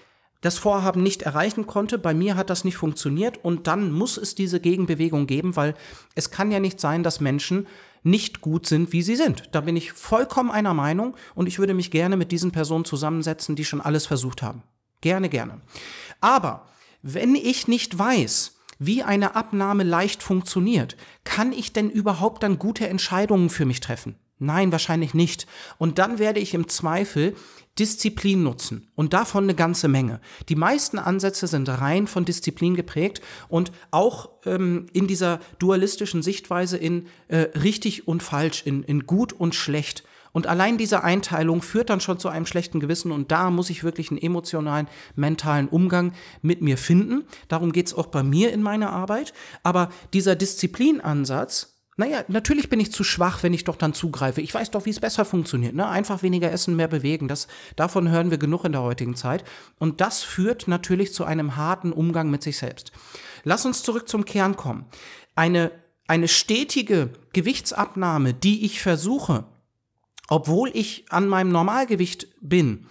das 0.42 0.58
Vorhaben 0.58 1.04
nicht 1.04 1.22
erreichen 1.22 1.68
konnte. 1.68 1.98
Bei 1.98 2.14
mir 2.14 2.36
hat 2.36 2.50
das 2.50 2.64
nicht 2.64 2.78
funktioniert 2.78 3.44
und 3.44 3.68
dann 3.68 3.92
muss 3.92 4.18
es 4.18 4.36
diese 4.36 4.60
Gegenbewegung 4.60 5.28
geben, 5.28 5.56
weil 5.56 5.76
es 6.16 6.32
kann 6.32 6.52
ja 6.52 6.60
nicht 6.60 6.80
sein, 6.80 7.04
dass 7.04 7.22
Menschen 7.22 7.68
nicht 8.04 8.42
gut 8.42 8.66
sind, 8.66 8.92
wie 8.94 9.04
sie 9.04 9.16
sind. 9.16 9.50
Da 9.52 9.62
bin 9.62 9.76
ich 9.78 9.94
vollkommen 9.94 10.52
einer 10.52 10.74
Meinung 10.74 11.16
und 11.36 11.48
ich 11.48 11.60
würde 11.60 11.76
mich 11.76 11.92
gerne 11.92 12.18
mit 12.18 12.32
diesen 12.32 12.52
Personen 12.52 12.86
zusammensetzen, 12.86 13.56
die 13.56 13.66
schon 13.66 13.82
alles 13.82 14.08
versucht 14.08 14.42
haben. 14.42 14.64
Gerne, 15.02 15.30
gerne. 15.30 15.62
Aber 16.20 16.68
wenn 17.04 17.36
ich 17.36 17.68
nicht 17.68 17.98
weiß, 17.98 18.56
wie 18.80 19.04
eine 19.04 19.36
Abnahme 19.36 19.84
leicht 19.84 20.24
funktioniert, 20.24 20.98
kann 21.24 21.52
ich 21.52 21.74
denn 21.74 21.90
überhaupt 21.92 22.42
dann 22.42 22.58
gute 22.58 22.88
Entscheidungen 22.88 23.52
für 23.52 23.66
mich 23.66 23.80
treffen? 23.80 24.16
Nein, 24.42 24.72
wahrscheinlich 24.72 25.14
nicht. 25.14 25.46
Und 25.78 26.00
dann 26.00 26.18
werde 26.18 26.40
ich 26.40 26.54
im 26.54 26.68
Zweifel 26.68 27.36
Disziplin 27.80 28.44
nutzen 28.44 28.90
und 28.96 29.14
davon 29.14 29.46
eine 29.46 29.56
ganze 29.56 29.88
Menge. 29.88 30.20
Die 30.50 30.56
meisten 30.56 31.00
Ansätze 31.00 31.48
sind 31.48 31.70
rein 31.70 32.08
von 32.08 32.26
Disziplin 32.26 32.76
geprägt 32.76 33.22
und 33.48 33.72
auch 33.92 34.30
ähm, 34.46 34.88
in 34.94 35.08
dieser 35.08 35.40
dualistischen 35.60 36.22
Sichtweise 36.22 36.76
in 36.78 37.08
äh, 37.30 37.50
richtig 37.58 38.08
und 38.08 38.24
falsch, 38.24 38.64
in, 38.66 38.84
in 38.84 39.06
gut 39.06 39.32
und 39.32 39.56
schlecht. 39.56 40.04
Und 40.34 40.48
allein 40.48 40.78
diese 40.78 41.04
Einteilung 41.04 41.62
führt 41.62 41.90
dann 41.90 42.02
schon 42.02 42.20
zu 42.20 42.30
einem 42.30 42.46
schlechten 42.46 42.80
Gewissen 42.80 43.12
und 43.12 43.32
da 43.32 43.52
muss 43.52 43.70
ich 43.70 43.84
wirklich 43.84 44.10
einen 44.10 44.22
emotionalen, 44.22 44.88
mentalen 45.16 45.68
Umgang 45.68 46.14
mit 46.42 46.62
mir 46.62 46.78
finden. 46.78 47.26
Darum 47.48 47.72
geht's 47.72 47.94
auch 47.94 48.08
bei 48.08 48.24
mir 48.24 48.52
in 48.52 48.64
meiner 48.64 48.92
Arbeit. 48.92 49.34
Aber 49.64 49.90
dieser 50.14 50.36
Disziplinansatz, 50.36 51.81
naja, 51.98 52.24
natürlich 52.30 52.70
bin 52.70 52.80
ich 52.80 52.92
zu 52.92 53.04
schwach, 53.04 53.44
wenn 53.44 53.54
ich 53.54 53.66
doch 53.66 53.76
dann 53.76 53.94
zugreife. 53.94 54.42
Ich 54.42 54.54
weiß 54.54 54.72
doch, 54.72 54.86
wie 54.86 54.92
es 54.92 55.02
besser 55.02 55.26
funktioniert. 55.26 55.76
Ne? 55.76 55.88
Einfach 55.88 56.24
weniger 56.24 56.52
essen, 56.52 56.76
mehr 56.76 56.88
bewegen. 56.88 57.28
Das, 57.28 57.48
davon 57.76 58.10
hören 58.10 58.32
wir 58.32 58.38
genug 58.38 58.64
in 58.64 58.72
der 58.72 58.82
heutigen 58.82 59.16
Zeit. 59.16 59.44
Und 59.78 60.00
das 60.00 60.24
führt 60.24 60.68
natürlich 60.68 61.14
zu 61.14 61.26
einem 61.26 61.58
harten 61.58 61.92
Umgang 61.92 62.30
mit 62.30 62.44
sich 62.44 62.58
selbst. 62.58 62.92
Lass 63.44 63.66
uns 63.66 63.84
zurück 63.84 64.08
zum 64.08 64.24
Kern 64.24 64.56
kommen. 64.56 64.86
Eine, 65.36 65.72
eine 66.08 66.30
stetige 66.30 67.10
Gewichtsabnahme, 67.34 68.34
die 68.34 68.66
ich 68.66 68.82
versuche, 68.82 69.44
obwohl 70.30 70.72
ich 70.74 71.06
an 71.10 71.28
meinem 71.28 71.52
Normalgewicht 71.52 72.28
bin. 72.40 72.88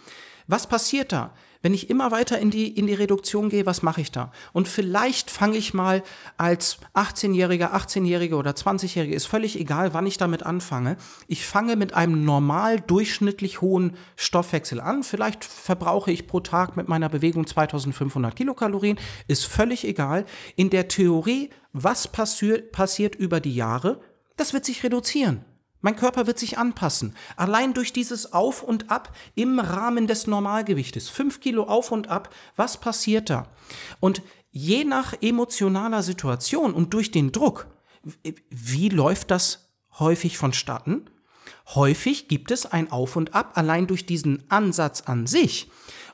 Was 0.46 0.66
passiert 0.66 1.12
da? 1.12 1.32
Wenn 1.62 1.74
ich 1.74 1.90
immer 1.90 2.10
weiter 2.10 2.38
in 2.38 2.50
die, 2.50 2.68
in 2.68 2.86
die 2.86 2.94
Reduktion 2.94 3.50
gehe, 3.50 3.66
was 3.66 3.82
mache 3.82 4.00
ich 4.00 4.10
da? 4.10 4.32
Und 4.52 4.66
vielleicht 4.66 5.30
fange 5.30 5.58
ich 5.58 5.74
mal 5.74 6.02
als 6.38 6.78
18-Jähriger, 6.94 7.72
18-Jährige 7.72 8.36
oder 8.36 8.52
20-Jährige, 8.52 9.14
ist 9.14 9.26
völlig 9.26 9.60
egal, 9.60 9.92
wann 9.92 10.06
ich 10.06 10.16
damit 10.16 10.44
anfange. 10.44 10.96
Ich 11.28 11.44
fange 11.46 11.76
mit 11.76 11.92
einem 11.92 12.24
normal 12.24 12.80
durchschnittlich 12.80 13.60
hohen 13.60 13.96
Stoffwechsel 14.16 14.80
an. 14.80 15.02
Vielleicht 15.02 15.44
verbrauche 15.44 16.10
ich 16.10 16.26
pro 16.26 16.40
Tag 16.40 16.78
mit 16.78 16.88
meiner 16.88 17.10
Bewegung 17.10 17.46
2500 17.46 18.34
Kilokalorien, 18.34 18.98
ist 19.28 19.44
völlig 19.44 19.86
egal. 19.86 20.24
In 20.56 20.70
der 20.70 20.88
Theorie, 20.88 21.50
was 21.74 22.08
passiert, 22.08 22.72
passiert 22.72 23.14
über 23.14 23.40
die 23.40 23.54
Jahre? 23.54 24.00
Das 24.36 24.54
wird 24.54 24.64
sich 24.64 24.82
reduzieren. 24.82 25.44
Mein 25.80 25.96
Körper 25.96 26.26
wird 26.26 26.38
sich 26.38 26.58
anpassen. 26.58 27.14
Allein 27.36 27.72
durch 27.74 27.92
dieses 27.92 28.32
Auf 28.32 28.62
und 28.62 28.90
Ab 28.90 29.14
im 29.34 29.58
Rahmen 29.58 30.06
des 30.06 30.26
Normalgewichtes. 30.26 31.08
Fünf 31.08 31.40
Kilo 31.40 31.64
auf 31.64 31.90
und 31.90 32.08
ab. 32.08 32.34
Was 32.56 32.78
passiert 32.78 33.30
da? 33.30 33.48
Und 33.98 34.22
je 34.50 34.84
nach 34.84 35.14
emotionaler 35.20 36.02
Situation 36.02 36.74
und 36.74 36.92
durch 36.92 37.10
den 37.10 37.32
Druck, 37.32 37.66
wie 38.50 38.88
läuft 38.88 39.30
das 39.30 39.70
häufig 39.98 40.38
vonstatten? 40.38 41.08
Häufig 41.74 42.28
gibt 42.28 42.50
es 42.50 42.66
ein 42.66 42.90
Auf 42.90 43.16
und 43.16 43.34
Ab 43.34 43.52
allein 43.54 43.86
durch 43.86 44.06
diesen 44.06 44.42
Ansatz 44.48 45.02
an 45.02 45.26
sich. 45.26 45.68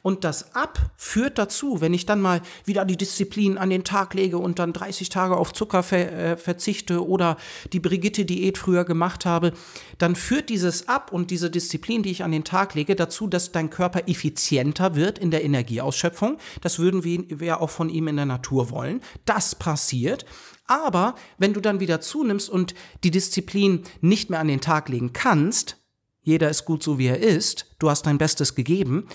Und 0.07 0.23
das 0.23 0.55
Ab 0.55 0.78
führt 0.97 1.37
dazu, 1.37 1.81
wenn 1.81 1.93
ich 1.93 2.07
dann 2.07 2.21
mal 2.21 2.40
wieder 2.64 2.85
die 2.85 2.97
Disziplin 2.97 3.59
an 3.59 3.71
den 3.71 3.83
Tag 3.83 4.14
lege 4.14 4.38
und 4.38 4.61
dann 4.61 4.73
30 4.73 5.09
Tage 5.09 5.37
auf 5.37 5.52
Zucker 5.52 5.83
ver 5.83 6.12
äh, 6.12 6.37
verzichte 6.37 7.05
oder 7.05 7.37
die 7.73 7.81
Brigitte-Diät 7.81 8.57
früher 8.57 8.85
gemacht 8.85 9.26
habe, 9.26 9.52
dann 9.99 10.14
führt 10.14 10.49
dieses 10.49 10.87
Ab 10.87 11.11
und 11.12 11.33
diese 11.33 11.50
Disziplin, 11.50 12.05
die 12.05 12.12
ich 12.12 12.23
an 12.23 12.31
den 12.31 12.45
Tag 12.45 12.76
lege, 12.76 12.95
dazu, 12.95 13.26
dass 13.26 13.50
dein 13.50 13.69
Körper 13.69 14.09
effizienter 14.09 14.95
wird 14.95 15.19
in 15.19 15.33
der 15.33 15.43
Energieausschöpfung. 15.43 16.38
Das 16.61 16.78
würden 16.78 17.02
wir 17.02 17.61
auch 17.61 17.71
von 17.71 17.88
ihm 17.88 18.07
in 18.07 18.14
der 18.14 18.26
Natur 18.26 18.71
wollen. 18.71 19.00
Das 19.25 19.57
passiert. 19.57 20.25
Aber 20.66 21.14
wenn 21.38 21.54
du 21.54 21.61
dann 21.61 21.80
wieder 21.80 22.00
zunimmst 22.00 22.50
und 22.50 22.75
die 23.04 23.11
Disziplin 23.11 23.85
nicht 24.00 24.30
mehr 24.30 24.40
an 24.40 24.49
den 24.49 24.61
Tag 24.61 24.88
legen 24.88 25.12
kannst, 25.12 25.76
jeder 26.23 26.50
ist 26.50 26.64
gut 26.64 26.82
so 26.82 26.99
wie 26.99 27.06
er 27.06 27.20
ist, 27.20 27.76
du 27.78 27.88
hast 27.88 28.06
dein 28.06 28.18
Bestes 28.18 28.54
gegeben, 28.54 29.06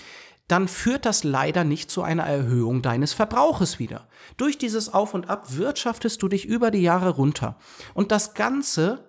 dann 0.48 0.68
führt 0.68 1.06
das 1.06 1.24
leider 1.24 1.64
nicht 1.64 1.90
zu 1.90 2.02
einer 2.02 2.24
Erhöhung 2.24 2.82
deines 2.82 3.12
Verbrauches 3.12 3.78
wieder. 3.78 4.08
Durch 4.36 4.58
dieses 4.58 4.92
Auf 4.92 5.14
und 5.14 5.28
Ab 5.30 5.56
wirtschaftest 5.56 6.22
du 6.22 6.28
dich 6.28 6.46
über 6.46 6.70
die 6.70 6.82
Jahre 6.82 7.10
runter. 7.10 7.58
Und 7.94 8.12
das 8.12 8.34
Ganze, 8.34 9.04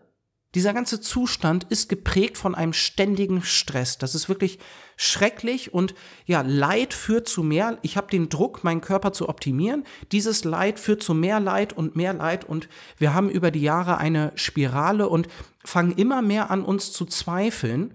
dieser 0.55 0.73
ganze 0.73 1.01
Zustand 1.01 1.65
ist 1.65 1.89
geprägt 1.89 2.37
von 2.37 2.55
einem 2.55 2.73
ständigen 2.73 3.41
Stress. 3.41 3.97
Das 3.97 4.15
ist 4.15 4.29
wirklich 4.29 4.59
schrecklich 5.03 5.73
und 5.73 5.93
ja, 6.25 6.41
Leid 6.41 6.93
führt 6.93 7.27
zu 7.27 7.43
mehr. 7.43 7.77
Ich 7.81 7.97
habe 7.97 8.09
den 8.09 8.29
Druck, 8.29 8.63
meinen 8.63 8.81
Körper 8.81 9.13
zu 9.13 9.29
optimieren. 9.29 9.83
Dieses 10.11 10.43
Leid 10.43 10.79
führt 10.79 11.03
zu 11.03 11.13
mehr 11.13 11.39
Leid 11.39 11.73
und 11.73 11.95
mehr 11.95 12.13
Leid 12.13 12.45
und 12.45 12.69
wir 12.97 13.13
haben 13.13 13.29
über 13.29 13.51
die 13.51 13.61
Jahre 13.61 13.97
eine 13.97 14.31
Spirale 14.35 15.09
und 15.09 15.27
fangen 15.63 15.91
immer 15.93 16.21
mehr 16.21 16.51
an 16.51 16.63
uns 16.63 16.91
zu 16.91 17.05
zweifeln, 17.05 17.93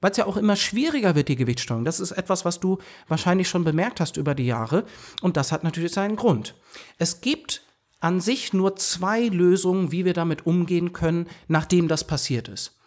weil 0.00 0.10
es 0.10 0.16
ja 0.16 0.26
auch 0.26 0.36
immer 0.36 0.56
schwieriger 0.56 1.14
wird, 1.14 1.28
die 1.28 1.36
Gewichtssteuerung. 1.36 1.84
Das 1.84 2.00
ist 2.00 2.12
etwas, 2.12 2.44
was 2.44 2.60
du 2.60 2.78
wahrscheinlich 3.08 3.48
schon 3.48 3.64
bemerkt 3.64 4.00
hast 4.00 4.16
über 4.16 4.34
die 4.34 4.46
Jahre. 4.46 4.84
Und 5.22 5.36
das 5.36 5.52
hat 5.52 5.64
natürlich 5.64 5.92
seinen 5.92 6.16
Grund. 6.16 6.54
Es 6.98 7.20
gibt 7.20 7.62
an 8.00 8.20
sich 8.20 8.52
nur 8.52 8.76
zwei 8.76 9.26
Lösungen, 9.26 9.92
wie 9.92 10.04
wir 10.04 10.14
damit 10.14 10.46
umgehen 10.46 10.92
können, 10.92 11.28
nachdem 11.48 11.86
das 11.86 12.06
passiert 12.06 12.48
ist. 12.48 12.78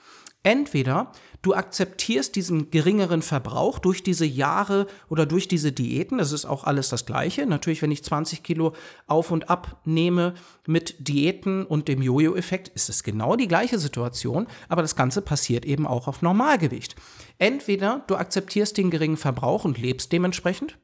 Entweder 0.41 1.11
du 1.43 1.53
akzeptierst 1.53 2.35
diesen 2.35 2.71
geringeren 2.71 3.21
Verbrauch 3.21 3.77
durch 3.77 4.01
diese 4.01 4.25
Jahre 4.25 4.87
oder 5.09 5.25
durch 5.25 5.47
diese 5.47 5.71
Diäten, 5.71 6.17
das 6.17 6.31
ist 6.31 6.45
auch 6.45 6.63
alles 6.63 6.89
das 6.89 7.05
Gleiche. 7.05 7.45
Natürlich, 7.45 7.81
wenn 7.81 7.91
ich 7.91 8.03
20 8.03 8.41
Kilo 8.41 8.73
auf 9.05 9.29
und 9.29 9.49
ab 9.49 9.81
nehme 9.85 10.33
mit 10.65 11.07
Diäten 11.07 11.65
und 11.65 11.89
dem 11.89 12.01
Jojo-Effekt, 12.01 12.69
ist 12.69 12.89
es 12.89 13.03
genau 13.03 13.35
die 13.35 13.49
gleiche 13.49 13.77
Situation, 13.77 14.47
aber 14.69 14.81
das 14.81 14.95
Ganze 14.95 15.21
passiert 15.21 15.65
eben 15.65 15.85
auch 15.85 16.07
auf 16.07 16.21
Normalgewicht. 16.21 16.95
Entweder 17.37 18.03
du 18.07 18.15
akzeptierst 18.15 18.77
den 18.77 18.89
geringen 18.89 19.17
Verbrauch 19.17 19.65
und 19.65 19.77
lebst 19.77 20.13
dementsprechend. 20.13 20.79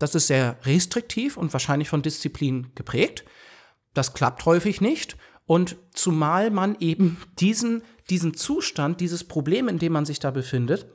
Das 0.00 0.16
ist 0.16 0.26
sehr 0.26 0.58
restriktiv 0.64 1.36
und 1.36 1.52
wahrscheinlich 1.52 1.88
von 1.88 2.02
Disziplin 2.02 2.72
geprägt. 2.74 3.24
Das 3.94 4.12
klappt 4.12 4.44
häufig 4.44 4.80
nicht. 4.80 5.16
Und 5.46 5.76
zumal 5.92 6.50
man 6.50 6.76
eben 6.80 7.18
diesen 7.38 7.82
diesen 8.10 8.34
Zustand, 8.34 9.00
dieses 9.00 9.24
Problem, 9.24 9.68
in 9.68 9.78
dem 9.78 9.92
man 9.92 10.04
sich 10.04 10.18
da 10.18 10.30
befindet, 10.30 10.86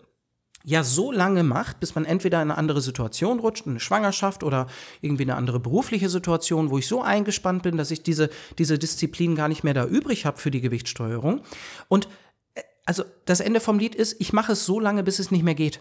ja 0.63 0.83
so 0.83 1.11
lange 1.11 1.43
macht, 1.43 1.79
bis 1.79 1.95
man 1.95 2.03
entweder 2.03 2.41
in 2.41 2.51
eine 2.51 2.57
andere 2.57 2.81
Situation 2.81 3.39
rutscht, 3.39 3.67
eine 3.67 3.79
Schwangerschaft 3.79 4.43
oder 4.43 4.67
irgendwie 4.99 5.23
eine 5.23 5.35
andere 5.35 5.59
berufliche 5.61 6.09
Situation, 6.09 6.71
wo 6.71 6.77
ich 6.77 6.87
so 6.87 7.01
eingespannt 7.01 7.63
bin, 7.63 7.77
dass 7.77 7.89
ich 7.89 8.03
diese, 8.03 8.29
diese 8.57 8.77
Disziplin 8.77 9.35
gar 9.35 9.47
nicht 9.47 9.63
mehr 9.63 9.73
da 9.73 9.85
übrig 9.85 10.25
habe 10.25 10.37
für 10.37 10.51
die 10.51 10.59
Gewichtssteuerung. 10.59 11.41
Und 11.87 12.09
äh, 12.55 12.63
also 12.85 13.05
das 13.25 13.39
Ende 13.39 13.61
vom 13.61 13.79
Lied 13.79 13.95
ist, 13.95 14.19
ich 14.19 14.33
mache 14.33 14.51
es 14.51 14.65
so 14.65 14.79
lange, 14.79 15.03
bis 15.03 15.19
es 15.19 15.31
nicht 15.31 15.43
mehr 15.43 15.55
geht. 15.55 15.79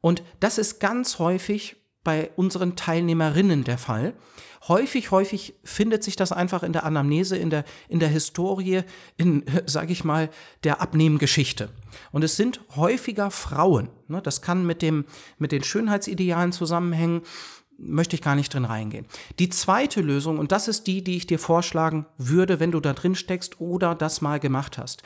Und 0.00 0.22
das 0.40 0.58
ist 0.58 0.80
ganz 0.80 1.20
häufig 1.20 1.76
bei 2.08 2.30
unseren 2.36 2.74
Teilnehmerinnen 2.74 3.64
der 3.64 3.76
Fall. 3.76 4.14
Häufig, 4.66 5.10
häufig 5.10 5.52
findet 5.62 6.02
sich 6.02 6.16
das 6.16 6.32
einfach 6.32 6.62
in 6.62 6.72
der 6.72 6.84
Anamnese, 6.84 7.36
in 7.36 7.50
der, 7.50 7.66
in 7.86 8.00
der 8.00 8.08
Historie, 8.08 8.80
in, 9.18 9.44
sage 9.66 9.92
ich 9.92 10.04
mal, 10.04 10.30
der 10.64 10.80
Abnehmgeschichte. 10.80 11.68
Und 12.10 12.24
es 12.24 12.36
sind 12.36 12.62
häufiger 12.76 13.30
Frauen. 13.30 13.90
Ne? 14.06 14.22
Das 14.22 14.40
kann 14.40 14.64
mit, 14.64 14.80
dem, 14.80 15.04
mit 15.36 15.52
den 15.52 15.62
Schönheitsidealen 15.62 16.52
zusammenhängen. 16.52 17.20
möchte 17.76 18.16
ich 18.16 18.22
gar 18.22 18.36
nicht 18.36 18.54
drin 18.54 18.64
reingehen. 18.64 19.04
Die 19.38 19.50
zweite 19.50 20.00
Lösung, 20.00 20.38
und 20.38 20.50
das 20.50 20.66
ist 20.66 20.86
die, 20.86 21.04
die 21.04 21.18
ich 21.18 21.26
dir 21.26 21.38
vorschlagen 21.38 22.06
würde, 22.16 22.58
wenn 22.58 22.72
du 22.72 22.80
da 22.80 22.94
drin 22.94 23.16
steckst 23.16 23.60
oder 23.60 23.94
das 23.94 24.22
mal 24.22 24.40
gemacht 24.40 24.78
hast. 24.78 25.02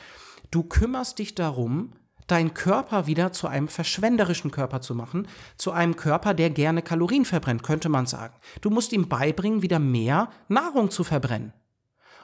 Du 0.51 0.63
kümmerst 0.63 1.19
dich 1.19 1.35
darum, 1.35 1.91
deinen 2.27 2.53
Körper 2.53 3.07
wieder 3.07 3.31
zu 3.31 3.47
einem 3.47 3.67
verschwenderischen 3.67 4.51
Körper 4.51 4.81
zu 4.81 4.95
machen, 4.95 5.27
zu 5.57 5.71
einem 5.71 5.95
Körper, 5.95 6.33
der 6.33 6.49
gerne 6.49 6.81
Kalorien 6.81 7.25
verbrennt, 7.25 7.63
könnte 7.63 7.89
man 7.89 8.05
sagen. 8.05 8.35
Du 8.61 8.69
musst 8.69 8.93
ihm 8.93 9.09
beibringen, 9.09 9.61
wieder 9.61 9.79
mehr 9.79 10.29
Nahrung 10.47 10.91
zu 10.91 11.03
verbrennen. 11.03 11.53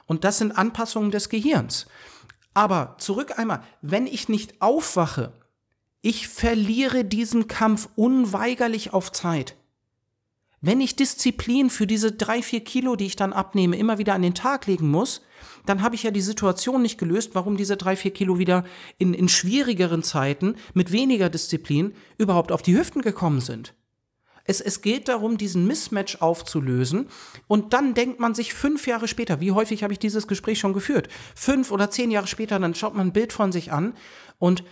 Und 0.06 0.24
das 0.24 0.38
sind 0.38 0.56
Anpassungen 0.56 1.10
des 1.10 1.28
Gehirns. 1.28 1.86
Aber 2.54 2.96
zurück 2.98 3.38
einmal, 3.38 3.62
wenn 3.80 4.06
ich 4.06 4.28
nicht 4.28 4.60
aufwache, 4.60 5.32
ich 6.02 6.28
verliere 6.28 7.04
diesen 7.04 7.46
Kampf 7.46 7.88
unweigerlich 7.94 8.92
auf 8.92 9.12
Zeit. 9.12 9.56
Wenn 10.62 10.82
ich 10.82 10.94
Disziplin 10.94 11.70
für 11.70 11.86
diese 11.86 12.12
drei, 12.12 12.42
vier 12.42 12.60
Kilo, 12.60 12.94
die 12.94 13.06
ich 13.06 13.16
dann 13.16 13.32
abnehme, 13.32 13.78
immer 13.78 13.96
wieder 13.96 14.12
an 14.12 14.20
den 14.20 14.34
Tag 14.34 14.66
legen 14.66 14.90
muss, 14.90 15.22
dann 15.64 15.80
habe 15.80 15.94
ich 15.94 16.02
ja 16.02 16.10
die 16.10 16.20
Situation 16.20 16.82
nicht 16.82 16.98
gelöst, 16.98 17.30
warum 17.34 17.56
diese 17.56 17.78
drei, 17.78 17.96
vier 17.96 18.10
Kilo 18.10 18.38
wieder 18.38 18.64
in, 18.98 19.14
in 19.14 19.28
schwierigeren 19.28 20.02
Zeiten 20.02 20.56
mit 20.74 20.92
weniger 20.92 21.30
Disziplin 21.30 21.94
überhaupt 22.18 22.52
auf 22.52 22.60
die 22.60 22.76
Hüften 22.76 23.00
gekommen 23.00 23.40
sind. 23.40 23.74
Es, 24.44 24.60
es 24.60 24.82
geht 24.82 25.08
darum, 25.08 25.38
diesen 25.38 25.66
Mismatch 25.66 26.16
aufzulösen. 26.20 27.08
Und 27.46 27.72
dann 27.72 27.94
denkt 27.94 28.20
man 28.20 28.34
sich 28.34 28.52
fünf 28.52 28.86
Jahre 28.86 29.08
später, 29.08 29.40
wie 29.40 29.52
häufig 29.52 29.82
habe 29.82 29.94
ich 29.94 29.98
dieses 29.98 30.26
Gespräch 30.26 30.58
schon 30.58 30.72
geführt? 30.74 31.08
Fünf 31.34 31.70
oder 31.70 31.90
zehn 31.90 32.10
Jahre 32.10 32.26
später, 32.26 32.58
dann 32.58 32.74
schaut 32.74 32.94
man 32.94 33.08
ein 33.08 33.12
Bild 33.12 33.32
von 33.32 33.52
sich 33.52 33.72
an 33.72 33.94
und 34.38 34.64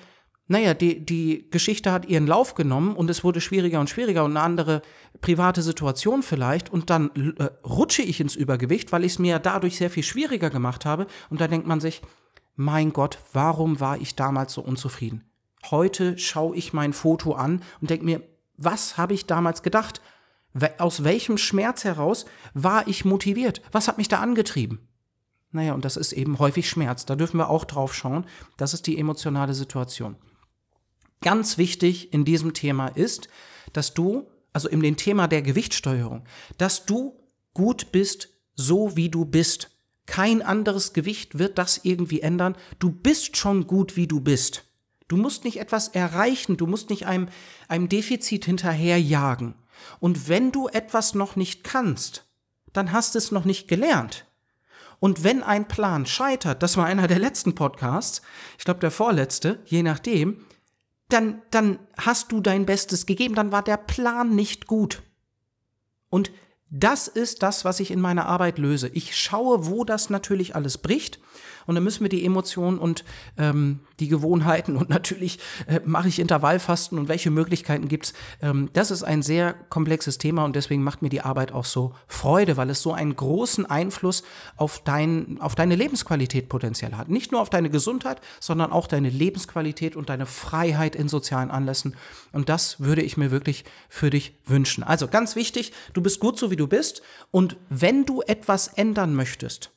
naja, 0.51 0.73
die, 0.73 1.05
die 1.05 1.47
Geschichte 1.51 1.93
hat 1.93 2.07
ihren 2.07 2.27
Lauf 2.27 2.55
genommen 2.55 2.97
und 2.97 3.11
es 3.11 3.23
wurde 3.23 3.43
schwieriger 3.43 3.81
und 3.81 3.91
schwieriger 3.91 4.25
und 4.25 4.31
eine 4.33 4.41
andere 4.41 4.83
private 5.21 5.61
Situation 5.61 6.23
vielleicht 6.23 6.73
und 6.73 6.89
dann 6.89 7.11
äh, 7.39 7.51
rutsche 7.67 8.01
ich 8.01 8.19
ins 8.19 8.35
Übergewicht, 8.35 8.91
weil 8.91 9.05
ich 9.05 9.13
es 9.13 9.19
mir 9.19 9.39
dadurch 9.39 9.77
sehr 9.77 9.91
viel 9.91 10.03
schwieriger 10.03 10.49
gemacht 10.49 10.87
habe 10.87 11.07
und 11.29 11.43
da 11.43 11.49
denkt 11.49 11.67
man 11.67 11.81
sich, 11.81 12.01
mein 12.57 12.95
Gott, 12.95 13.19
warum 13.35 13.79
war 13.79 14.01
ich 14.01 14.17
damals 14.17 14.55
so 14.55 14.63
unzufrieden? 14.63 15.31
Heute 15.71 16.17
schaue 16.17 16.57
ich 16.57 16.73
mein 16.73 16.95
Foto 16.95 17.35
an 17.35 17.63
und 17.83 17.91
denke 17.91 18.07
mir, 18.07 18.23
was 18.57 18.97
habe 18.97 19.13
ich 19.13 19.27
damals 19.27 19.63
gedacht? 19.63 20.01
Aus 20.79 21.05
welchem 21.05 21.37
Schmerz 21.37 21.85
heraus 21.85 22.25
war 22.55 22.89
ich 22.89 23.05
motiviert? 23.05 23.61
Was 23.71 23.87
hat 23.87 23.99
mich 23.99 24.09
da 24.09 24.21
angetrieben? 24.21 24.89
Naja, 25.51 25.75
und 25.75 25.85
das 25.85 25.97
ist 25.97 26.13
eben 26.13 26.39
häufig 26.39 26.69
Schmerz. 26.69 27.07
Da 27.07 27.17
dürfen 27.17 27.39
wir 27.39 27.49
auch 27.49 27.65
drauf 27.65 27.95
schauen. 27.95 28.25
Das 28.57 28.75
ist 28.75 28.87
die 28.87 28.99
emotionale 28.99 29.55
Situation. 29.55 30.17
Ganz 31.21 31.59
wichtig 31.59 32.13
in 32.13 32.25
diesem 32.25 32.55
Thema 32.55 32.89
ist, 32.89 33.29
dass 33.73 33.95
du, 33.95 34.29
also 34.53 34.69
in 34.69 34.81
dem 34.81 34.97
Thema 34.97 35.27
der 35.29 35.43
Gewichtsteuerung, 35.43 36.25
dass 36.57 36.87
du 36.87 37.19
gut 37.55 37.93
bist, 37.93 38.29
so 38.55 38.97
wie 38.97 39.09
du 39.09 39.25
bist. 39.25 39.71
Kein 40.07 40.43
anderes 40.43 40.93
Gewicht 40.93 41.39
wird 41.39 41.59
das 41.59 41.81
irgendwie 41.83 42.21
ändern. 42.21 42.57
Du 42.79 42.91
bist 42.91 43.37
schon 43.37 43.67
gut, 43.67 43.97
wie 43.97 44.07
du 44.07 44.21
bist. 44.21 44.65
Du 45.07 45.17
musst 45.17 45.45
nicht 45.45 45.59
etwas 45.59 45.89
erreichen, 45.89 46.57
du 46.57 46.67
musst 46.67 46.91
nicht 46.91 47.07
einem, 47.07 47.29
einem 47.67 47.89
Defizit 47.89 48.45
hinterherjagen. 48.45 49.55
Und 50.01 50.29
wenn 50.29 50.53
du 50.53 50.69
etwas 50.69 51.15
noch 51.15 51.37
nicht 51.37 51.65
kannst, 51.65 52.27
dann 52.73 52.93
hast 52.93 53.17
es 53.17 53.31
noch 53.33 53.45
nicht 53.45 53.69
gelernt. 53.69 54.27
Und 55.01 55.25
wenn 55.25 55.43
ein 55.43 55.69
Plan 55.69 56.07
scheitert, 56.07 56.63
das 56.63 56.77
war 56.77 56.87
einer 56.87 57.07
der 57.07 57.19
letzten 57.19 57.55
Podcasts, 57.55 58.23
ich 58.59 58.65
glaube 58.65 58.81
der 58.81 58.91
vorletzte, 58.91 59.61
je 59.65 59.83
nachdem, 59.83 60.45
dann, 61.09 61.43
dann 61.51 61.79
hast 61.97 62.33
du 62.33 62.41
dein 62.41 62.67
Bestes 62.67 63.07
gegeben, 63.07 63.35
dann 63.35 63.53
war 63.53 63.63
der 63.63 63.77
Plan 63.77 64.35
nicht 64.35 64.67
gut. 64.67 65.03
Und 66.11 66.31
das 66.71 67.09
ist 67.09 67.43
das, 67.43 67.65
was 67.65 67.81
ich 67.81 67.91
in 67.91 68.01
meiner 68.01 68.27
Arbeit 68.27 68.59
löse. 68.59 68.89
Ich 68.89 69.17
schaue, 69.17 69.67
wo 69.67 69.85
das 69.85 70.11
natürlich 70.11 70.55
alles 70.55 70.79
bricht 70.79 71.19
und 71.69 71.75
dann 71.75 71.85
müssen 71.85 72.03
wir 72.03 72.09
die 72.09 72.25
Emotionen 72.25 72.79
und 72.79 73.05
ähm, 73.37 73.81
die 74.01 74.09
Gewohnheiten 74.09 74.77
und 74.77 74.89
natürlich 74.89 75.39
äh, 75.67 75.81
mache 75.85 76.09
ich 76.09 76.19
Intervallfasten 76.19 76.99
und 76.99 77.09
welche 77.09 77.31
Möglichkeiten 77.31 77.89
gibt's. 77.89 78.15
Ähm, 78.41 78.71
das 78.73 78.91
ist 78.91 79.03
ein 79.03 79.23
sehr 79.23 79.53
komplexes 79.69 80.17
Thema 80.17 80.45
und 80.47 80.57
deswegen 80.57 80.83
macht 80.83 81.03
mir 81.03 81.11
die 81.11 81.21
Arbeit 81.21 81.53
auch 81.53 81.67
so 81.67 81.95
Freude, 82.07 82.57
weil 82.57 82.71
es 82.71 82.81
so 82.81 82.95
einen 82.95 83.15
großen 83.15 83.67
Einfluss 83.67 84.23
auf, 84.57 84.83
dein, 84.83 85.39
auf 85.41 85.55
deine 85.55 85.77
Lebensqualität 85.77 86.49
potenziell 86.49 86.95
hat. 86.95 87.11
Nicht 87.11 87.33
nur 87.33 87.43
auf 87.43 87.51
deine 87.51 87.69
Gesundheit, 87.69 88.23
sondern 88.41 88.73
auch 88.73 88.87
deine 88.87 89.11
Lebensqualität 89.11 89.95
und 89.95 90.09
deine 90.09 90.25
Freiheit 90.25 90.97
in 90.97 91.09
sozialen 91.09 91.51
Anlässen. 91.51 91.97
Und 92.33 92.49
das 92.49 92.81
würde 92.81 93.03
ich 93.03 93.19
mir 93.19 93.31
wirklich 93.31 93.65
für 93.91 94.09
dich 94.09 94.39
wünschen. 94.47 94.83
Also 94.83 95.07
ganz 95.07 95.37
wichtig, 95.37 95.73
du 95.93 96.01
bist 96.01 96.19
gut 96.19 96.39
so 96.39 96.51
wie 96.51 96.57
du 96.57 96.67
bist 96.67 97.03
und 97.31 97.59
wenn 97.69 98.07
du 98.07 98.23
etwas 98.23 98.69
ändern 98.69 99.15
möchtest, 99.15 99.71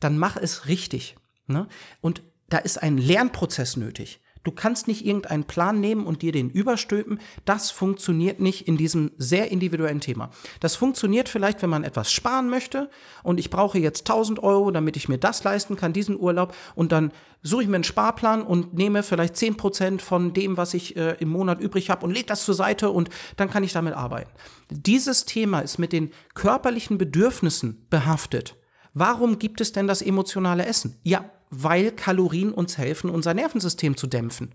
dann 0.00 0.16
mach 0.16 0.36
es 0.36 0.68
richtig. 0.68 1.16
Ne? 1.46 1.68
Und 2.00 2.22
da 2.48 2.58
ist 2.58 2.82
ein 2.82 2.98
Lernprozess 2.98 3.76
nötig. 3.76 4.20
Du 4.44 4.52
kannst 4.52 4.86
nicht 4.88 5.04
irgendeinen 5.04 5.44
Plan 5.44 5.80
nehmen 5.80 6.06
und 6.06 6.20
dir 6.20 6.30
den 6.30 6.50
überstülpen. 6.50 7.18
Das 7.46 7.70
funktioniert 7.70 8.40
nicht 8.40 8.68
in 8.68 8.76
diesem 8.76 9.10
sehr 9.16 9.50
individuellen 9.50 10.00
Thema. 10.00 10.30
Das 10.60 10.76
funktioniert 10.76 11.30
vielleicht, 11.30 11.62
wenn 11.62 11.70
man 11.70 11.82
etwas 11.82 12.12
sparen 12.12 12.50
möchte 12.50 12.90
und 13.22 13.40
ich 13.40 13.48
brauche 13.48 13.78
jetzt 13.78 14.02
1000 14.02 14.42
Euro, 14.42 14.70
damit 14.70 14.96
ich 14.96 15.08
mir 15.08 15.18
das 15.18 15.42
leisten 15.44 15.76
kann, 15.76 15.94
diesen 15.94 16.20
Urlaub. 16.20 16.54
Und 16.74 16.92
dann 16.92 17.10
suche 17.42 17.62
ich 17.62 17.68
mir 17.68 17.76
einen 17.76 17.84
Sparplan 17.84 18.42
und 18.42 18.74
nehme 18.74 19.02
vielleicht 19.02 19.36
10 19.36 19.56
Prozent 19.56 20.02
von 20.02 20.34
dem, 20.34 20.58
was 20.58 20.74
ich 20.74 20.94
äh, 20.96 21.16
im 21.20 21.30
Monat 21.30 21.60
übrig 21.60 21.88
habe 21.88 22.04
und 22.04 22.12
lege 22.12 22.26
das 22.26 22.44
zur 22.44 22.54
Seite 22.54 22.90
und 22.90 23.08
dann 23.38 23.50
kann 23.50 23.64
ich 23.64 23.72
damit 23.72 23.94
arbeiten. 23.94 24.30
Dieses 24.70 25.24
Thema 25.24 25.60
ist 25.60 25.78
mit 25.78 25.92
den 25.92 26.10
körperlichen 26.34 26.98
Bedürfnissen 26.98 27.86
behaftet. 27.88 28.56
Warum 28.94 29.38
gibt 29.38 29.60
es 29.60 29.72
denn 29.72 29.86
das 29.86 30.02
emotionale 30.02 30.64
Essen? 30.64 30.98
Ja, 31.02 31.28
weil 31.50 31.90
Kalorien 31.90 32.52
uns 32.52 32.78
helfen, 32.78 33.10
unser 33.10 33.34
Nervensystem 33.34 33.96
zu 33.96 34.06
dämpfen. 34.06 34.54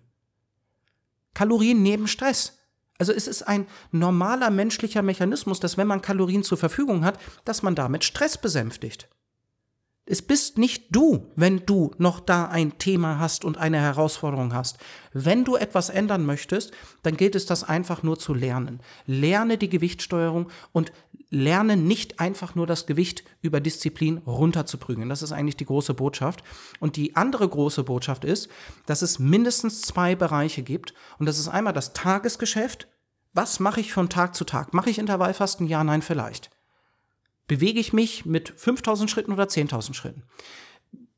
Kalorien 1.34 1.84
neben 1.84 2.08
Stress. 2.08 2.58
Also 2.98 3.14
es 3.14 3.28
ist 3.28 3.44
ein 3.44 3.68
normaler 3.92 4.50
menschlicher 4.50 5.02
Mechanismus, 5.02 5.60
dass 5.60 5.78
wenn 5.78 5.88
man 5.88 6.02
Kalorien 6.02 6.44
zur 6.44 6.58
Verfügung 6.58 7.06
hat, 7.06 7.20
dass 7.46 7.64
man 7.64 7.76
damit 7.76 8.04
Stress 8.04 8.38
besänftigt. 8.38 9.10
Es 10.12 10.24
bist 10.24 10.58
nicht 10.58 10.88
du, 10.90 11.28
wenn 11.36 11.68
du 11.68 11.92
noch 12.00 12.20
da 12.20 12.46
ein 12.46 12.80
Thema 12.80 13.20
hast 13.20 13.46
und 13.46 13.60
eine 13.60 13.80
Herausforderung 13.80 14.56
hast. 14.56 14.80
Wenn 15.14 15.46
du 15.46 15.56
etwas 15.56 15.92
ändern 15.92 16.26
möchtest, 16.26 16.72
dann 17.04 17.16
gilt 17.16 17.36
es 17.36 17.46
das 17.46 17.64
einfach 17.64 18.02
nur 18.02 18.18
zu 18.18 18.34
lernen. 18.34 18.80
Lerne 19.06 19.60
die 19.60 19.70
Gewichtssteuerung 19.70 20.50
und 20.72 20.92
lerne 21.30 21.78
nicht 21.78 22.20
einfach 22.20 22.56
nur 22.56 22.66
das 22.66 22.88
Gewicht 22.88 23.24
über 23.42 23.62
Disziplin 23.62 24.18
runterzuprügeln. 24.20 25.10
Das 25.10 25.22
ist 25.22 25.32
eigentlich 25.32 25.58
die 25.58 25.66
große 25.66 25.94
Botschaft. 25.94 26.44
Und 26.80 26.96
die 26.96 27.16
andere 27.16 27.48
große 27.48 27.84
Botschaft 27.84 28.26
ist, 28.26 28.50
dass 28.86 29.02
es 29.02 29.20
mindestens 29.20 29.82
zwei 29.82 30.16
Bereiche 30.16 30.64
gibt. 30.64 30.94
Und 31.20 31.28
das 31.28 31.38
ist 31.38 31.48
einmal 31.48 31.74
das 31.74 31.94
Tagesgeschäft. 31.94 32.88
Was 33.34 33.60
mache 33.60 33.80
ich 33.80 33.94
von 33.94 34.10
Tag 34.10 34.36
zu 34.36 34.44
Tag? 34.44 34.74
Mache 34.74 34.90
ich 34.90 34.98
Intervallfasten? 34.98 35.68
Ja, 35.68 35.84
nein, 35.84 36.02
vielleicht. 36.02 36.50
Bewege 37.48 37.80
ich 37.80 37.94
mich 37.94 38.26
mit 38.26 38.50
5000 38.50 39.10
Schritten 39.10 39.32
oder 39.32 39.46
10.000 39.46 39.94
Schritten? 39.94 40.24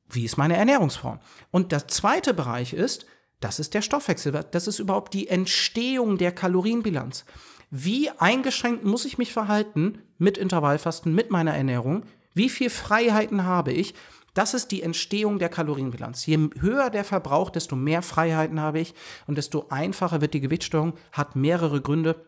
Wie 0.09 0.25
ist 0.25 0.37
meine 0.37 0.57
Ernährungsform? 0.57 1.19
Und 1.51 1.71
der 1.71 1.87
zweite 1.87 2.33
Bereich 2.33 2.73
ist, 2.73 3.05
das 3.39 3.59
ist 3.59 3.73
der 3.73 3.81
Stoffwechsel. 3.81 4.31
Das 4.51 4.67
ist 4.67 4.79
überhaupt 4.79 5.13
die 5.13 5.27
Entstehung 5.27 6.17
der 6.17 6.31
Kalorienbilanz. 6.31 7.25
Wie 7.73 8.09
eingeschränkt 8.09 8.83
muss 8.83 9.05
ich 9.05 9.17
mich 9.17 9.31
verhalten 9.31 9.99
mit 10.17 10.37
Intervallfasten, 10.37 11.15
mit 11.15 11.31
meiner 11.31 11.55
Ernährung? 11.55 12.03
Wie 12.33 12.49
viel 12.49 12.69
Freiheiten 12.69 13.45
habe 13.45 13.71
ich? 13.71 13.93
Das 14.33 14.53
ist 14.53 14.71
die 14.71 14.81
Entstehung 14.81 15.39
der 15.39 15.47
Kalorienbilanz. 15.47 16.25
Je 16.25 16.49
höher 16.59 16.89
der 16.89 17.05
Verbrauch, 17.05 17.49
desto 17.49 17.77
mehr 17.77 18.01
Freiheiten 18.01 18.59
habe 18.59 18.81
ich 18.81 18.93
und 19.25 19.37
desto 19.37 19.67
einfacher 19.69 20.19
wird 20.19 20.33
die 20.33 20.41
Gewichtssteuerung, 20.41 20.95
hat 21.13 21.37
mehrere 21.37 21.79
Gründe. 21.79 22.25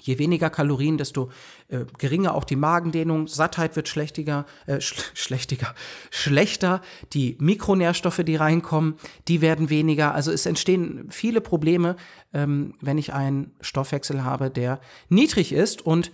Je 0.00 0.18
weniger 0.18 0.50
Kalorien, 0.50 0.98
desto 0.98 1.30
äh, 1.68 1.84
geringer 1.98 2.34
auch 2.34 2.44
die 2.44 2.56
Magendehnung, 2.56 3.28
Sattheit 3.28 3.76
wird 3.76 3.88
schlechtiger, 3.88 4.46
äh, 4.66 4.80
sch 4.80 4.94
schlechtiger, 5.14 5.74
schlechter, 6.10 6.82
die 7.12 7.36
Mikronährstoffe, 7.40 8.22
die 8.24 8.36
reinkommen, 8.36 8.94
die 9.28 9.40
werden 9.40 9.70
weniger. 9.70 10.14
Also 10.14 10.32
es 10.32 10.46
entstehen 10.46 11.06
viele 11.10 11.40
Probleme, 11.40 11.96
ähm, 12.32 12.74
wenn 12.80 12.98
ich 12.98 13.12
einen 13.12 13.52
Stoffwechsel 13.60 14.24
habe, 14.24 14.50
der 14.50 14.80
niedrig 15.08 15.52
ist 15.52 15.82
und 15.82 16.10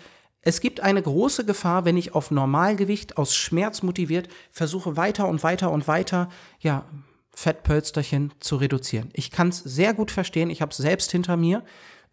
es 0.46 0.60
gibt 0.60 0.80
eine 0.80 1.00
große 1.00 1.46
Gefahr, 1.46 1.86
wenn 1.86 1.96
ich 1.96 2.14
auf 2.14 2.30
Normalgewicht 2.30 3.16
aus 3.16 3.34
Schmerz 3.34 3.82
motiviert 3.82 4.28
versuche 4.50 4.96
weiter 4.96 5.26
und 5.26 5.42
weiter 5.42 5.70
und 5.70 5.88
weiter, 5.88 6.28
ja, 6.60 6.84
Fettpölsterchen 7.34 8.32
zu 8.40 8.56
reduzieren. 8.56 9.10
Ich 9.12 9.30
kann 9.30 9.48
es 9.48 9.58
sehr 9.58 9.94
gut 9.94 10.10
verstehen, 10.10 10.50
ich 10.50 10.62
habe 10.62 10.70
es 10.70 10.76
selbst 10.76 11.10
hinter 11.10 11.36
mir. 11.36 11.64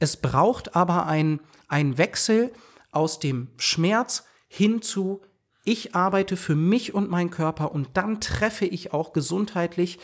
Es 0.01 0.17
braucht 0.17 0.75
aber 0.75 1.05
ein, 1.05 1.41
ein 1.67 1.99
Wechsel 1.99 2.51
aus 2.91 3.19
dem 3.19 3.49
Schmerz 3.57 4.25
hin 4.47 4.81
zu, 4.81 5.21
ich 5.63 5.93
arbeite 5.93 6.37
für 6.37 6.55
mich 6.55 6.95
und 6.95 7.11
meinen 7.11 7.29
Körper 7.29 7.71
und 7.71 7.89
dann 7.93 8.19
treffe 8.19 8.65
ich 8.65 8.93
auch 8.93 9.13
gesundheitlich 9.13 9.99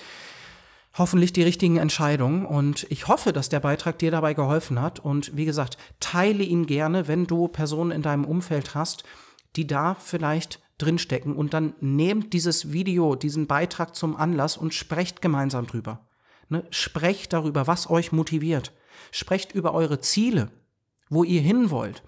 hoffentlich 0.96 1.34
die 1.34 1.42
richtigen 1.42 1.78
Entscheidungen 1.78 2.46
und 2.46 2.86
ich 2.92 3.08
hoffe, 3.08 3.34
dass 3.34 3.50
der 3.50 3.60
Beitrag 3.60 3.98
dir 3.98 4.12
dabei 4.12 4.36
geholfen 4.36 4.84
hat 4.84 5.00
und 5.00 5.36
wie 5.36 5.46
gesagt, 5.46 5.80
teile 6.00 6.44
ihn 6.44 6.68
gerne, 6.68 7.08
wenn 7.08 7.26
du 7.26 7.48
Personen 7.48 7.90
in 7.90 8.04
deinem 8.04 8.24
Umfeld 8.24 8.76
hast, 8.76 9.04
die 9.56 9.66
da 9.66 9.96
vielleicht 9.96 10.60
drinstecken 10.78 11.36
und 11.36 11.56
dann 11.56 11.74
nehmt 11.80 12.34
dieses 12.34 12.72
Video, 12.72 13.16
diesen 13.16 13.48
Beitrag 13.48 13.96
zum 13.96 14.16
Anlass 14.16 14.58
und 14.58 14.76
sprecht 14.76 15.24
gemeinsam 15.24 15.66
drüber. 15.66 16.08
Ne? 16.50 16.68
Sprecht 16.70 17.34
darüber, 17.34 17.66
was 17.66 17.90
euch 17.90 18.12
motiviert. 18.12 18.74
Sprecht 19.12 19.54
über 19.54 19.74
eure 19.74 20.00
Ziele, 20.00 20.52
wo 21.10 21.24
ihr 21.24 21.42
hin 21.42 21.70
wollt. 21.70 22.04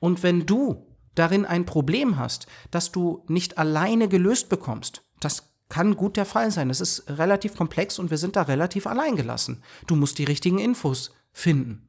Und 0.00 0.22
wenn 0.22 0.46
du 0.46 0.86
darin 1.14 1.44
ein 1.44 1.66
Problem 1.66 2.18
hast, 2.18 2.46
dass 2.70 2.92
du 2.92 3.24
nicht 3.28 3.58
alleine 3.58 4.08
gelöst 4.08 4.48
bekommst, 4.48 5.02
das 5.20 5.50
kann 5.68 5.96
gut 5.96 6.16
der 6.16 6.24
Fall 6.24 6.50
sein. 6.50 6.70
Es 6.70 6.80
ist 6.80 7.04
relativ 7.08 7.56
komplex 7.56 7.98
und 7.98 8.10
wir 8.10 8.18
sind 8.18 8.36
da 8.36 8.42
relativ 8.42 8.86
alleingelassen. 8.86 9.62
Du 9.86 9.96
musst 9.96 10.18
die 10.18 10.24
richtigen 10.24 10.58
Infos 10.58 11.12
finden. 11.32 11.87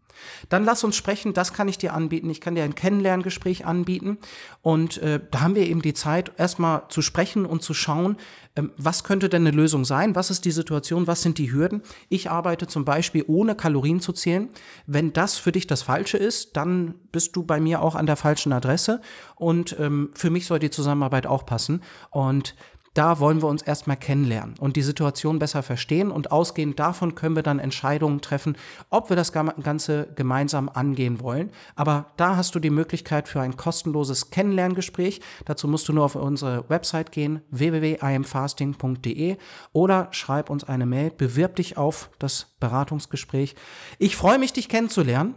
Dann 0.49 0.65
lass 0.65 0.83
uns 0.83 0.95
sprechen, 0.95 1.33
das 1.33 1.53
kann 1.53 1.67
ich 1.67 1.77
dir 1.77 1.93
anbieten. 1.93 2.29
Ich 2.29 2.41
kann 2.41 2.55
dir 2.55 2.63
ein 2.63 2.75
Kennenlerngespräch 2.75 3.65
anbieten. 3.65 4.17
Und 4.61 4.97
äh, 4.99 5.19
da 5.31 5.41
haben 5.41 5.55
wir 5.55 5.67
eben 5.67 5.81
die 5.81 5.93
Zeit, 5.93 6.31
erstmal 6.37 6.83
zu 6.89 7.01
sprechen 7.01 7.45
und 7.45 7.61
zu 7.61 7.73
schauen, 7.73 8.17
ähm, 8.55 8.71
was 8.77 9.03
könnte 9.03 9.29
denn 9.29 9.47
eine 9.47 9.55
Lösung 9.55 9.85
sein? 9.85 10.15
Was 10.15 10.31
ist 10.31 10.45
die 10.45 10.51
Situation? 10.51 11.07
Was 11.07 11.21
sind 11.21 11.37
die 11.37 11.51
Hürden? 11.51 11.81
Ich 12.09 12.29
arbeite 12.29 12.67
zum 12.67 12.85
Beispiel 12.85 13.23
ohne 13.27 13.55
Kalorien 13.55 14.01
zu 14.01 14.13
zählen. 14.13 14.49
Wenn 14.85 15.13
das 15.13 15.37
für 15.37 15.51
dich 15.51 15.67
das 15.67 15.81
Falsche 15.81 16.17
ist, 16.17 16.57
dann 16.57 16.95
bist 17.11 17.35
du 17.35 17.43
bei 17.43 17.59
mir 17.59 17.81
auch 17.81 17.95
an 17.95 18.05
der 18.05 18.15
falschen 18.15 18.53
Adresse. 18.53 19.01
Und 19.35 19.75
ähm, 19.79 20.11
für 20.13 20.29
mich 20.29 20.45
soll 20.45 20.59
die 20.59 20.69
Zusammenarbeit 20.69 21.27
auch 21.27 21.45
passen. 21.45 21.81
Und 22.09 22.55
da 22.99 23.21
wollen 23.21 23.41
wir 23.41 23.47
uns 23.47 23.61
erstmal 23.61 23.95
kennenlernen 23.95 24.55
und 24.59 24.75
die 24.75 24.81
Situation 24.81 25.39
besser 25.39 25.63
verstehen 25.63 26.11
und 26.11 26.33
ausgehend 26.33 26.81
davon 26.81 27.15
können 27.15 27.37
wir 27.37 27.43
dann 27.43 27.57
Entscheidungen 27.57 28.19
treffen, 28.19 28.57
ob 28.89 29.07
wir 29.07 29.15
das 29.15 29.31
Ganze 29.31 30.09
gemeinsam 30.15 30.67
angehen 30.67 31.21
wollen. 31.21 31.49
Aber 31.77 32.07
da 32.17 32.35
hast 32.35 32.55
du 32.55 32.59
die 32.59 32.69
Möglichkeit 32.69 33.29
für 33.29 33.39
ein 33.39 33.55
kostenloses 33.55 34.31
Kennenlerngespräch. 34.31 35.21
Dazu 35.45 35.69
musst 35.69 35.87
du 35.87 35.93
nur 35.93 36.03
auf 36.03 36.15
unsere 36.15 36.69
Website 36.69 37.13
gehen, 37.13 37.41
www.imfasting.de 37.51 39.37
oder 39.71 40.09
schreib 40.11 40.49
uns 40.49 40.65
eine 40.65 40.85
Mail, 40.85 41.09
bewirb 41.09 41.55
dich 41.55 41.77
auf 41.77 42.09
das 42.19 42.47
Beratungsgespräch. 42.59 43.55
Ich 43.97 44.17
freue 44.17 44.39
mich, 44.39 44.51
dich 44.51 44.67
kennenzulernen 44.67 45.35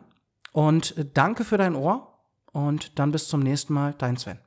und 0.51 0.97
danke 1.15 1.45
für 1.45 1.59
dein 1.59 1.77
Ohr 1.77 2.19
und 2.51 2.99
dann 2.99 3.13
bis 3.13 3.29
zum 3.29 3.39
nächsten 3.39 3.73
Mal, 3.73 3.95
dein 3.97 4.17
Sven. 4.17 4.41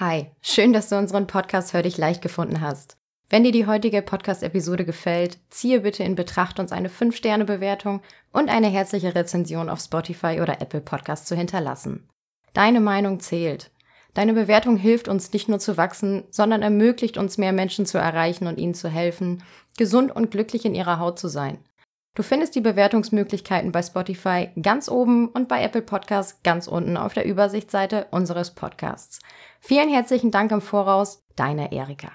Hi, 0.00 0.28
schön, 0.40 0.72
dass 0.72 0.88
du 0.88 0.96
unseren 0.96 1.26
Podcast 1.26 1.74
Hör 1.74 1.82
dich 1.82 1.98
leicht 1.98 2.22
gefunden 2.22 2.62
hast. 2.62 2.96
Wenn 3.28 3.44
dir 3.44 3.52
die 3.52 3.66
heutige 3.66 4.00
Podcast-Episode 4.00 4.86
gefällt, 4.86 5.36
ziehe 5.50 5.80
bitte 5.80 6.02
in 6.04 6.14
Betracht, 6.14 6.58
uns 6.58 6.72
eine 6.72 6.88
5-Sterne-Bewertung 6.88 8.00
und 8.32 8.48
eine 8.48 8.68
herzliche 8.68 9.14
Rezension 9.14 9.68
auf 9.68 9.78
Spotify 9.78 10.40
oder 10.40 10.62
Apple 10.62 10.80
Podcast 10.80 11.26
zu 11.26 11.36
hinterlassen. 11.36 12.08
Deine 12.54 12.80
Meinung 12.80 13.20
zählt. 13.20 13.72
Deine 14.14 14.32
Bewertung 14.32 14.78
hilft 14.78 15.06
uns 15.06 15.34
nicht 15.34 15.50
nur 15.50 15.58
zu 15.58 15.76
wachsen, 15.76 16.24
sondern 16.30 16.62
ermöglicht 16.62 17.18
uns 17.18 17.36
mehr 17.36 17.52
Menschen 17.52 17.84
zu 17.84 17.98
erreichen 17.98 18.46
und 18.46 18.56
ihnen 18.56 18.72
zu 18.72 18.88
helfen, 18.88 19.42
gesund 19.76 20.16
und 20.16 20.30
glücklich 20.30 20.64
in 20.64 20.74
ihrer 20.74 20.98
Haut 20.98 21.18
zu 21.18 21.28
sein. 21.28 21.58
Du 22.14 22.24
findest 22.24 22.56
die 22.56 22.60
Bewertungsmöglichkeiten 22.60 23.70
bei 23.70 23.82
Spotify 23.82 24.50
ganz 24.60 24.88
oben 24.88 25.28
und 25.28 25.46
bei 25.48 25.62
Apple 25.62 25.82
Podcasts 25.82 26.42
ganz 26.42 26.66
unten 26.66 26.96
auf 26.96 27.14
der 27.14 27.24
Übersichtsseite 27.24 28.08
unseres 28.10 28.54
Podcasts. 28.54 29.20
Vielen 29.60 29.88
herzlichen 29.88 30.32
Dank 30.32 30.50
im 30.50 30.60
Voraus, 30.60 31.24
deine 31.36 31.72
Erika. 31.72 32.10